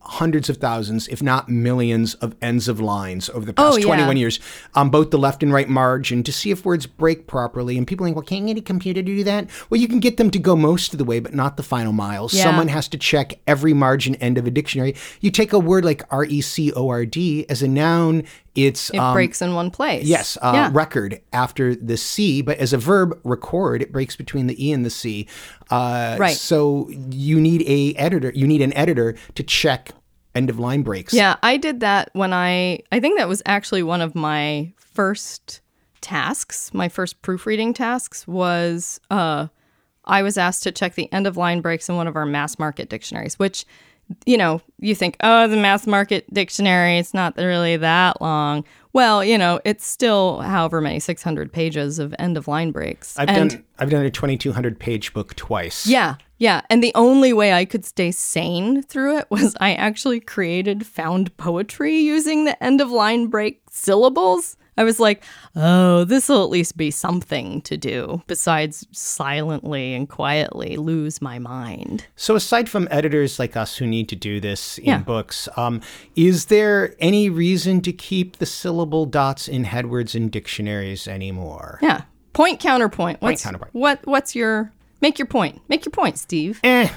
hundreds 0.05 0.49
of 0.49 0.57
thousands, 0.57 1.07
if 1.07 1.21
not 1.21 1.49
millions, 1.49 2.13
of 2.15 2.35
ends 2.41 2.67
of 2.67 2.79
lines 2.79 3.29
over 3.29 3.45
the 3.45 3.53
past 3.53 3.75
Oh, 3.75 3.77
yeah. 3.77 3.85
21 3.85 4.17
years 4.17 4.39
on 4.73 4.89
both 4.89 5.11
the 5.11 5.17
left 5.17 5.43
and 5.43 5.51
right 5.51 5.67
margin 5.67 6.23
to 6.23 6.31
see 6.31 6.51
if 6.51 6.63
words 6.65 6.85
break 6.85 7.27
properly. 7.27 7.77
And 7.77 7.87
people 7.87 8.05
think, 8.05 8.15
well, 8.15 8.23
can't 8.25 8.47
you 8.47 8.53
get 8.53 8.61
a 8.61 8.63
computer 8.63 9.01
to 9.01 9.05
do 9.05 9.23
that? 9.23 9.49
Well, 9.69 9.81
you 9.81 9.87
can 9.87 9.99
get 9.99 10.17
them 10.17 10.29
to 10.31 10.39
go 10.39 10.55
most 10.55 10.93
of 10.93 10.97
the 10.99 11.05
way, 11.05 11.19
but 11.19 11.33
not 11.33 11.57
the 11.57 11.63
final 11.63 11.93
mile. 11.93 12.29
Yeah. 12.31 12.43
Someone 12.43 12.67
has 12.67 12.87
to 12.89 12.97
check 12.97 13.39
every 13.47 13.73
margin 13.73 14.15
end 14.15 14.37
of 14.37 14.45
a 14.45 14.51
dictionary. 14.51 14.95
You 15.21 15.31
take 15.31 15.53
a 15.53 15.59
word 15.59 15.83
like 15.85 16.03
R 16.11 16.25
E 16.25 16.41
C 16.41 16.71
O 16.73 16.89
R 16.89 17.05
D 17.05 17.45
as 17.49 17.61
a 17.61 17.67
noun, 17.67 18.23
it's 18.55 18.89
It 18.91 18.99
um, 18.99 19.13
breaks 19.13 19.41
in 19.41 19.53
one 19.53 19.69
place. 19.69 20.05
Yes, 20.05 20.37
uh, 20.41 20.51
yeah. 20.53 20.69
record 20.71 21.19
after 21.33 21.75
the 21.75 21.97
C, 21.97 22.41
but 22.41 22.57
as 22.57 22.71
a 22.71 22.77
verb, 22.77 23.19
record, 23.25 23.81
it 23.81 23.91
breaks 23.91 24.15
between 24.15 24.47
the 24.47 24.65
E 24.65 24.71
and 24.71 24.85
the 24.85 24.89
C. 24.89 25.27
Uh, 25.69 26.15
Right. 26.17 26.37
So 26.37 26.89
you 27.09 27.41
need 27.41 27.63
a 27.67 27.95
editor. 27.99 28.31
You 28.33 28.47
need 28.47 28.61
an 28.61 28.71
editor 28.73 29.15
to 29.35 29.43
check 29.43 29.91
end 30.35 30.49
of 30.49 30.59
line 30.59 30.83
breaks. 30.83 31.13
Yeah, 31.13 31.37
I 31.41 31.57
did 31.57 31.79
that 31.79 32.09
when 32.13 32.33
I 32.33 32.79
I 32.91 32.99
think 32.99 33.17
that 33.17 33.27
was 33.27 33.41
actually 33.45 33.83
one 33.83 34.01
of 34.01 34.13
my 34.15 34.73
first 34.77 35.61
tasks. 36.01 36.73
My 36.73 36.89
first 36.89 37.21
proofreading 37.21 37.73
tasks 37.73 38.27
was 38.27 38.99
uh 39.09 39.47
I 40.05 40.21
was 40.21 40.37
asked 40.37 40.63
to 40.63 40.71
check 40.71 40.93
the 40.95 41.11
end 41.11 41.25
of 41.25 41.37
line 41.37 41.61
breaks 41.61 41.89
in 41.89 41.95
one 41.95 42.07
of 42.07 42.15
our 42.15 42.25
mass 42.25 42.59
market 42.59 42.89
dictionaries, 42.89 43.39
which 43.39 43.65
you 44.27 44.37
know, 44.37 44.61
you 44.79 44.93
think, 44.93 45.17
"Oh, 45.21 45.47
the 45.47 45.57
mass 45.57 45.87
market 45.87 46.31
dictionary, 46.31 46.99
it's 46.99 47.13
not 47.13 47.35
really 47.37 47.77
that 47.77 48.21
long." 48.21 48.63
Well, 48.95 49.25
you 49.25 49.37
know, 49.37 49.59
it's 49.65 49.85
still 49.85 50.39
however 50.39 50.79
many 50.79 51.01
600 51.01 51.51
pages 51.51 51.99
of 51.99 52.15
end 52.17 52.37
of 52.37 52.47
line 52.47 52.71
breaks. 52.71 53.19
I've 53.19 53.27
and 53.27 53.49
done. 53.49 53.65
I've 53.77 53.89
done 53.89 54.05
a 54.05 54.09
2,200 54.09 54.79
page 54.79 55.13
book 55.13 55.35
twice. 55.35 55.85
yeah, 55.85 56.15
yeah. 56.37 56.61
And 56.69 56.81
the 56.81 56.93
only 56.95 57.33
way 57.33 57.51
I 57.51 57.65
could 57.65 57.83
stay 57.83 58.11
sane 58.11 58.81
through 58.81 59.17
it 59.17 59.27
was 59.29 59.53
I 59.59 59.73
actually 59.73 60.21
created 60.21 60.87
found 60.87 61.35
poetry 61.35 61.97
using 61.97 62.45
the 62.45 62.63
end 62.63 62.79
of 62.79 62.89
line 62.89 63.27
break 63.27 63.59
syllables. 63.69 64.55
I 64.77 64.83
was 64.83 64.99
like, 64.99 65.23
oh, 65.55 66.03
this 66.03 66.27
will 66.27 66.43
at 66.43 66.49
least 66.49 66.75
be 66.75 66.91
something 66.91 67.61
to 67.61 67.77
do 67.77 68.21
besides 68.27 68.85
silently 68.91 69.93
and 69.93 70.09
quietly 70.09 70.75
lose 70.77 71.21
my 71.21 71.39
mind. 71.39 72.05
So 72.15 72.35
aside 72.35 72.67
from 72.69 72.87
editors 72.91 73.39
like 73.39 73.55
us 73.55 73.77
who 73.77 73.87
need 73.87 74.09
to 74.09 74.15
do 74.15 74.39
this 74.39 74.77
in 74.77 74.85
Yeah. 74.85 74.97
books, 74.99 75.47
um, 75.55 75.81
is 76.15 76.45
there 76.45 76.93
any 76.99 77.29
reason 77.29 77.81
to 77.81 77.93
keep 77.93 78.37
the 78.37 78.45
syllable 78.45 79.05
dots 79.05 79.47
in 79.47 79.63
headwords 79.63 80.13
in 80.15 80.29
dictionaries 80.29 81.07
anymore? 81.07 81.79
Yeah. 81.81 82.01
Point 82.33 82.59
counterpoint. 82.59 83.21
What's, 83.21 83.43
counterpoint. 83.43 83.73
What 83.73 84.05
what's 84.05 84.35
your 84.35 84.73
make 85.01 85.17
your 85.17 85.25
point. 85.25 85.61
Make 85.69 85.85
your 85.85 85.91
point, 85.91 86.17
Steve. 86.19 86.59
Eh. 86.63 86.89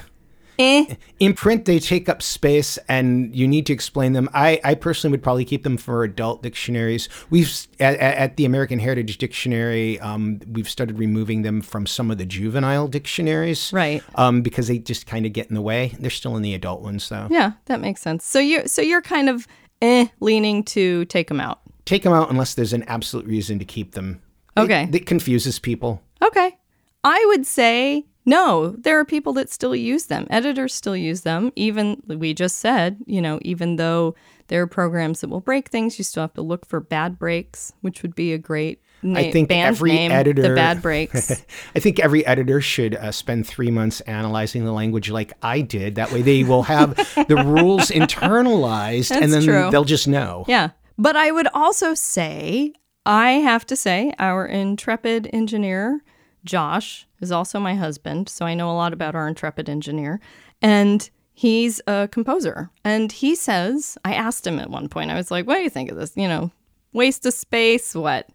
Eh. 0.59 0.95
In 1.21 1.35
print, 1.35 1.65
they 1.67 1.79
take 1.79 2.09
up 2.09 2.21
space, 2.21 2.79
and 2.89 3.35
you 3.35 3.47
need 3.47 3.65
to 3.67 3.73
explain 3.73 4.13
them. 4.13 4.29
I, 4.35 4.61
I 4.65 4.75
personally 4.75 5.13
would 5.13 5.23
probably 5.23 5.45
keep 5.45 5.63
them 5.63 5.77
for 5.77 6.03
adult 6.03 6.43
dictionaries. 6.43 7.09
We've 7.31 7.51
at, 7.79 7.97
at 7.99 8.37
the 8.37 8.45
American 8.45 8.79
Heritage 8.81 9.19
Dictionary, 9.19 10.01
um, 10.01 10.41
we've 10.51 10.69
started 10.69 10.99
removing 10.99 11.43
them 11.43 11.61
from 11.63 11.87
some 11.87 12.11
of 12.11 12.19
the 12.19 12.27
juvenile 12.27 12.89
dictionaries, 12.89 13.73
Right. 13.73 14.03
Um, 14.17 14.43
because 14.43 14.67
they 14.69 14.79
just 14.79 15.07
kind 15.07 15.27
of 15.27 15.33
get 15.33 15.49
in 15.49 15.55
the 15.55 15.63
way. 15.63 15.95
They're 16.01 16.11
still 16.11 16.37
in 16.37 16.43
the 16.43 16.55
adult 16.55 16.83
ones, 16.83 17.09
though. 17.09 17.29
Yeah, 17.31 17.53
that 17.67 17.81
makes 17.81 18.01
sense. 18.01 18.25
So 18.25 18.41
you 18.41 18.67
so 18.67 18.83
you're 18.83 19.03
kind 19.03 19.29
of 19.29 19.47
eh 19.81 20.09
leaning 20.21 20.65
to 20.65 21.05
take 21.05 21.29
them 21.29 21.41
out. 21.41 21.61
Take 21.85 22.03
them 22.03 22.13
out 22.13 22.31
unless 22.31 22.55
there's 22.55 22.73
an 22.73 22.83
absolute 22.85 23.27
reason 23.27 23.59
to 23.61 23.65
keep 23.65 23.93
them. 23.93 24.21
It- 24.57 24.61
Okay. 24.63 24.89
it 24.93 25.07
confuses 25.07 25.61
people. 25.61 26.03
Okay. 26.21 26.59
I 27.05 27.25
would 27.29 27.47
say 27.47 28.07
no. 28.29 28.77
There 28.79 28.99
are 28.99 29.05
people 29.05 29.33
that 29.35 29.51
still 29.51 29.75
use 29.75 30.07
them. 30.07 30.27
Editors 30.31 30.75
still 30.75 30.97
use 30.97 31.23
them. 31.23 31.53
Even 31.57 32.03
we 32.07 32.35
just 32.35 32.59
said, 32.59 32.99
you 33.07 33.23
know, 33.23 33.39
even 33.43 33.77
though 33.77 34.15
there 34.49 34.63
are 34.63 34.67
programs 34.67 35.21
that 35.21 35.31
will 35.31 35.41
break 35.41 35.69
things, 35.69 35.99
you 35.99 36.05
still 36.05 36.23
have 36.23 36.35
to 36.35 36.43
look 36.43 36.67
for 36.67 36.81
bad 36.81 37.19
breaks, 37.19 37.73
which 37.81 38.03
would 38.03 38.15
be 38.15 38.33
a 38.33 38.39
great 38.39 38.83
na- 39.03 39.21
I 39.21 39.31
think 39.31 39.51
every 39.51 39.93
name, 39.93 40.13
editor, 40.13 40.43
the 40.43 40.55
Bad 40.55 40.83
Breaks. 40.83 41.31
I 41.75 41.79
think 41.79 41.99
every 42.01 42.25
editor 42.27 42.61
should 42.61 42.95
uh, 42.97 43.13
spend 43.13 43.47
three 43.47 43.71
months 43.71 44.01
analyzing 44.03 44.65
the 44.65 44.73
language 44.73 45.11
like 45.11 45.33
I 45.43 45.61
did. 45.61 45.95
That 45.97 46.13
way, 46.13 46.23
they 46.23 46.45
will 46.45 46.65
have 46.65 46.97
the 46.97 47.37
rules 47.47 47.91
internalized, 47.91 49.11
and 49.11 49.33
then 49.33 49.43
true. 49.45 49.71
they'll 49.71 49.85
just 49.85 50.09
know. 50.09 50.45
Yeah. 50.49 50.71
But 50.97 51.17
I 51.17 51.31
would 51.31 51.49
also 51.55 51.95
say, 51.95 52.73
I 53.07 53.33
have 53.33 53.65
to 53.67 53.77
say, 53.77 54.13
our 54.19 54.45
intrepid 54.45 55.31
engineer, 55.33 56.03
Josh, 56.45 57.07
is 57.21 57.33
also 57.33 57.59
my 57.59 57.75
husband. 57.75 58.29
So 58.29 58.47
I 58.47 58.55
know 58.55 58.71
a 58.71 58.73
lot 58.73 58.93
about 58.93 59.15
our 59.15 59.29
intrepid 59.29 59.69
engineer. 59.69 60.21
And 60.63 61.09
he's 61.33 61.81
a 61.87 62.09
composer. 62.11 62.71
And 62.85 63.13
he 63.13 63.35
says, 63.35 63.99
I 64.05 64.15
asked 64.15 64.47
him 64.47 64.59
at 64.59 64.71
one 64.71 64.89
point, 64.89 65.11
I 65.11 65.17
was 65.17 65.31
like, 65.31 65.47
what 65.47 65.57
do 65.57 65.63
you 65.63 65.71
think 65.71 65.91
of 65.91 65.97
this? 65.97 66.17
You 66.17 66.29
know, 66.29 66.51
waste 66.93 67.27
of 67.27 67.35
space, 67.35 67.95
what? 67.95 68.29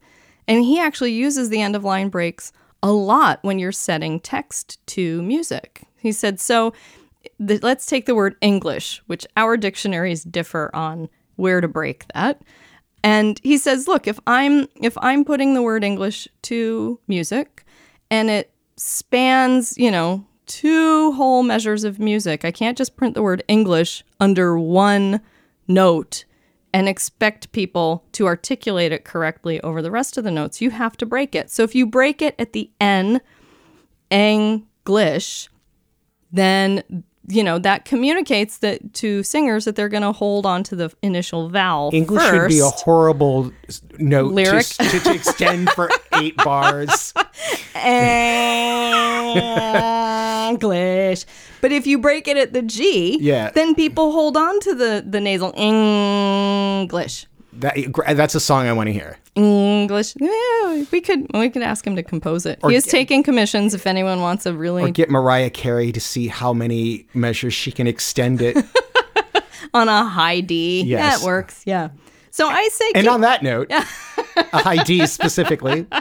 And 0.47 0.63
he 0.63 0.79
actually 0.79 1.13
uses 1.13 1.49
the 1.49 1.61
end 1.61 1.75
of 1.75 1.83
line 1.83 2.09
breaks 2.09 2.51
a 2.81 2.91
lot 2.91 3.39
when 3.43 3.59
you're 3.59 3.71
setting 3.71 4.19
text 4.19 4.85
to 4.87 5.21
music. 5.21 5.83
He 5.97 6.11
said, 6.11 6.39
so 6.39 6.73
the, 7.39 7.59
let's 7.59 7.85
take 7.85 8.05
the 8.05 8.15
word 8.15 8.35
English, 8.41 9.01
which 9.07 9.25
our 9.37 9.55
dictionaries 9.57 10.23
differ 10.23 10.69
on 10.73 11.09
where 11.37 11.61
to 11.61 11.67
break 11.67 12.05
that. 12.13 12.41
And 13.03 13.39
he 13.43 13.57
says, 13.57 13.87
look, 13.87 14.07
if 14.07 14.19
I'm 14.27 14.67
if 14.81 14.97
I'm 14.99 15.25
putting 15.25 15.53
the 15.53 15.61
word 15.61 15.83
English 15.83 16.27
to 16.43 16.99
music 17.07 17.62
and 18.13 18.29
it 18.29 18.51
spans, 18.77 19.75
you 19.75 19.89
know, 19.89 20.23
two 20.45 21.13
whole 21.13 21.41
measures 21.41 21.83
of 21.83 21.97
music, 21.97 22.45
I 22.45 22.51
can't 22.51 22.77
just 22.77 22.95
print 22.95 23.15
the 23.15 23.23
word 23.23 23.43
English 23.47 24.03
under 24.19 24.55
one 24.55 25.19
note 25.67 26.25
and 26.71 26.87
expect 26.87 27.51
people 27.53 28.03
to 28.11 28.27
articulate 28.27 28.91
it 28.91 29.03
correctly 29.03 29.59
over 29.61 29.81
the 29.81 29.89
rest 29.89 30.15
of 30.15 30.23
the 30.23 30.29
notes. 30.29 30.61
You 30.61 30.69
have 30.69 30.95
to 30.97 31.07
break 31.07 31.33
it. 31.33 31.49
So 31.49 31.63
if 31.63 31.73
you 31.73 31.87
break 31.87 32.21
it 32.21 32.35
at 32.37 32.53
the 32.53 32.69
N, 32.79 33.19
English, 34.11 35.49
then 36.31 37.03
you 37.29 37.43
know 37.43 37.57
that 37.57 37.85
communicates 37.85 38.57
that 38.59 38.93
to 38.93 39.23
singers 39.23 39.65
that 39.65 39.75
they're 39.75 39.89
going 39.89 40.03
to 40.03 40.11
hold 40.11 40.45
on 40.45 40.61
to 40.63 40.75
the 40.75 40.91
initial 41.01 41.49
vowel 41.49 41.89
English 41.93 42.21
first. 42.21 42.41
would 42.41 42.49
be 42.49 42.59
a 42.59 42.69
horrible 42.69 43.51
note 43.97 44.33
Lyric. 44.33 44.55
s- 44.59 44.77
to, 44.77 44.99
to 44.99 45.13
extend 45.15 45.69
for 45.71 45.89
eight 46.13 46.35
bars. 46.37 47.13
English. 50.49 51.25
But 51.61 51.71
if 51.71 51.87
you 51.87 51.97
break 51.99 52.27
it 52.27 52.37
at 52.37 52.53
the 52.53 52.61
G, 52.61 53.17
Yeah. 53.21 53.49
then 53.51 53.73
people 53.75 54.11
hold 54.11 54.35
on 54.37 54.59
to 54.61 54.75
the 54.75 55.03
the 55.07 55.19
nasal 55.21 55.53
English. 55.55 57.25
That, 57.59 57.75
that's 58.15 58.33
a 58.35 58.39
song 58.39 58.65
I 58.67 58.73
want 58.73 58.87
to 58.87 58.93
hear. 58.93 59.17
English. 59.35 60.15
Yeah, 60.19 60.83
we 60.91 61.01
could 61.01 61.27
we 61.33 61.49
could 61.49 61.61
ask 61.61 61.85
him 61.85 61.95
to 61.95 62.03
compose 62.03 62.45
it. 62.45 62.59
he 62.67 62.75
is 62.75 62.83
get- 62.85 62.91
taking 62.91 63.23
commissions 63.23 63.73
if 63.73 63.85
anyone 63.87 64.21
wants 64.21 64.45
a 64.45 64.53
really 64.53 64.83
Or 64.83 64.89
get 64.89 65.09
Mariah 65.09 65.49
Carey 65.51 65.91
to 65.91 65.99
see 65.99 66.27
how 66.27 66.53
many 66.53 67.05
measures 67.13 67.53
she 67.53 67.71
can 67.71 67.87
extend 67.87 68.41
it. 68.41 68.57
on 69.73 69.87
a 69.89 70.03
high 70.05 70.39
D. 70.41 70.83
Yes. 70.83 71.19
That 71.19 71.25
works. 71.25 71.63
Yeah. 71.65 71.89
So 72.31 72.47
I 72.47 72.67
say 72.71 72.85
And 72.95 73.05
keep- 73.05 73.11
on 73.13 73.21
that 73.21 73.41
note, 73.43 73.71
a 73.71 73.85
high 74.57 74.83
D 74.83 75.05
specifically. 75.07 75.85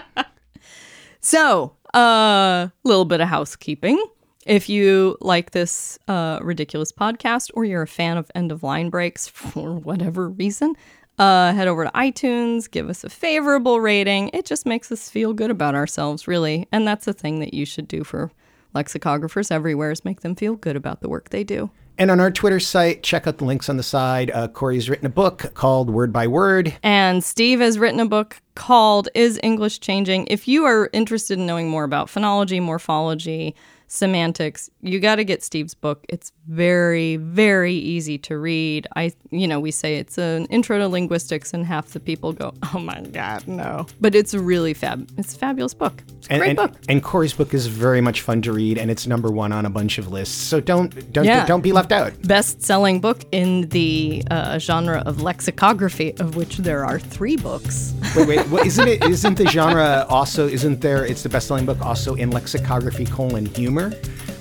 So, 1.25 1.77
a 1.95 1.99
uh, 1.99 2.69
little 2.83 3.05
bit 3.05 3.21
of 3.21 3.29
housekeeping. 3.29 4.05
If 4.45 4.69
you 4.69 5.17
like 5.21 5.53
this 5.53 5.97
uh, 6.09 6.41
ridiculous 6.43 6.91
podcast 6.91 7.53
or 7.55 7.65
you're 7.65 7.83
a 7.83 7.87
fan 7.87 8.17
of 8.17 8.29
end 8.35 8.51
of 8.51 8.65
line 8.65 8.91
breaks 8.91 9.29
for 9.29 9.73
whatever 9.73 10.29
reason, 10.29 10.75
uh, 11.21 11.53
head 11.53 11.69
over 11.69 11.85
to 11.85 11.91
iTunes, 11.93 12.69
give 12.69 12.89
us 12.91 13.05
a 13.05 13.09
favorable 13.09 13.81
rating. 13.81 14.31
It 14.33 14.47
just 14.47 14.67
makes 14.67 14.91
us 14.91 15.09
feel 15.09 15.33
good 15.33 15.51
about 15.51 15.77
ourselves, 15.77 16.27
really. 16.27 16.67
And 16.73 16.89
that's 16.89 17.05
the 17.05 17.13
thing 17.13 17.39
that 17.39 17.55
you 17.55 17.67
should 17.67 17.87
do 17.87 18.03
for 18.03 18.33
lexicographers 18.75 19.53
everywhere 19.53 19.93
is 19.93 20.05
make 20.05 20.23
them 20.23 20.35
feel 20.35 20.57
good 20.57 20.75
about 20.75 21.03
the 21.03 21.09
work 21.09 21.31
they 21.31 21.45
do. 21.45 21.71
And 22.03 22.11
on 22.11 22.19
our 22.19 22.33
Twitter 22.33 22.59
site, 22.59 23.05
check 23.05 23.29
out 23.29 23.39
the 23.39 23.45
links 23.45 23.69
on 23.69 23.77
the 23.77 23.85
side. 23.85 24.33
Uh, 24.33 24.49
Kory's 24.49 24.91
written 24.91 25.07
a 25.07 25.09
book 25.09 25.53
called 25.55 25.89
Word 25.89 26.13
by 26.13 26.27
Word. 26.27 26.75
And 26.83 27.23
Steve 27.23 27.61
has 27.61 27.79
written 27.79 28.01
a 28.01 28.07
book 28.07 28.43
called 28.57 29.09
Is 29.15 29.39
English 29.45 29.79
Changing? 29.79 30.27
If 30.29 30.49
you 30.49 30.65
are 30.65 30.91
interested 30.93 31.39
in 31.39 31.47
knowing 31.47 31.71
more 31.71 31.85
about 31.85 32.09
phonology, 32.09 32.61
morphology, 32.61 33.55
semantics, 33.93 34.71
you 34.81 34.99
got 34.99 35.17
to 35.17 35.25
get 35.25 35.43
Steve's 35.43 35.75
book. 35.75 36.05
It's 36.09 36.33
very, 36.49 37.17
very 37.17 37.75
easy 37.75 38.17
to 38.19 38.39
read. 38.39 38.87
I, 38.97 39.13
you 39.31 39.47
know, 39.47 39.61
we 39.61 39.71
say 39.71 39.97
it's 39.97 40.17
an 40.19 40.47
intro 40.47 40.79
to 40.79 40.89
linguistics, 40.89 41.53
and 41.53 41.65
half 41.67 41.89
the 41.89 42.01
people 42.01 42.33
go, 42.33 42.55
"Oh 42.75 42.79
my 42.79 43.01
god, 43.03 43.47
no!" 43.47 43.87
But 44.01 44.15
it's 44.15 44.33
really 44.35 44.73
fab. 44.75 45.09
It's 45.19 45.35
a 45.35 45.39
fabulous 45.39 45.75
book. 45.75 46.03
It's 46.19 46.29
a 46.29 46.33
And, 46.33 46.41
great 46.41 46.49
and, 46.51 46.57
book. 46.57 46.73
and 46.89 47.03
Kory's 47.03 47.35
book 47.35 47.53
is 47.53 47.67
very 47.67 48.01
much 48.01 48.23
fun 48.23 48.41
to 48.43 48.53
read, 48.53 48.79
and 48.79 48.91
it's 48.91 49.07
number 49.07 49.31
one 49.31 49.53
on 49.53 49.67
a 49.67 49.71
bunch 49.71 49.99
of 49.99 50.11
lists. 50.11 50.35
So 50.35 50.59
don't 50.61 51.13
don't 51.13 51.25
Yeah. 51.27 51.45
don't 51.47 51.61
be 51.63 51.73
left 51.73 51.93
out. 51.93 52.13
Best-selling 52.23 53.01
book 53.01 53.21
in 53.31 53.69
the 53.69 54.25
uh, 54.31 54.59
genre 54.59 55.03
of 55.05 55.21
lexicography, 55.21 56.15
of 56.19 56.35
which 56.37 56.57
there 56.59 56.85
are 56.87 56.99
three 56.99 57.37
books. 57.37 57.93
Wait, 58.17 58.47
wait, 58.49 58.67
isn't 58.67 58.89
it? 58.89 59.03
Isn't 59.13 59.37
the 59.37 59.47
genre 59.47 60.07
also? 60.09 60.49
Isn't 60.49 60.81
there? 60.81 61.05
It's 61.05 61.23
the 61.23 61.29
best-selling 61.29 61.67
book 61.67 61.81
also 61.85 62.15
in 62.15 62.31
lexicography 62.31 63.05
colon 63.05 63.47
humor. 63.47 63.82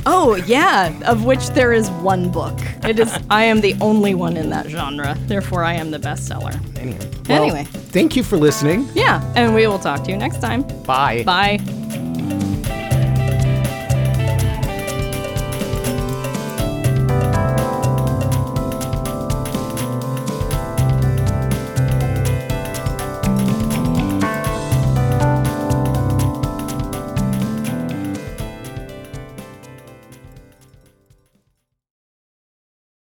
Oh, 0.06 0.36
yeah, 0.36 0.92
of 1.06 1.26
which 1.26 1.50
there 1.50 1.74
is 1.74 1.90
one 2.02 2.32
book. 2.32 2.58
It 2.84 3.00
is 3.00 3.16
I 3.30 3.44
am 3.44 3.62
the 3.62 3.76
only 3.82 4.16
one 4.16 4.36
in 4.36 4.50
that 4.50 4.68
genre. 4.68 5.16
Therefore 5.28 5.64
I 5.64 5.74
am 5.74 5.92
the 5.92 6.00
bestseller. 6.00 6.56
Anyway, 6.78 6.98
well, 7.30 7.44
Anyway. 7.44 7.64
thank 7.66 8.16
you 8.16 8.24
for 8.24 8.38
listening. 8.38 8.88
Yeah, 8.96 9.22
and 9.36 9.54
we 9.54 9.68
will 9.68 9.80
talk 9.80 10.04
to 10.06 10.12
you 10.12 10.18
next 10.18 10.42
time. 10.42 10.64
Bye. 10.84 11.24
Bye. 11.24 11.60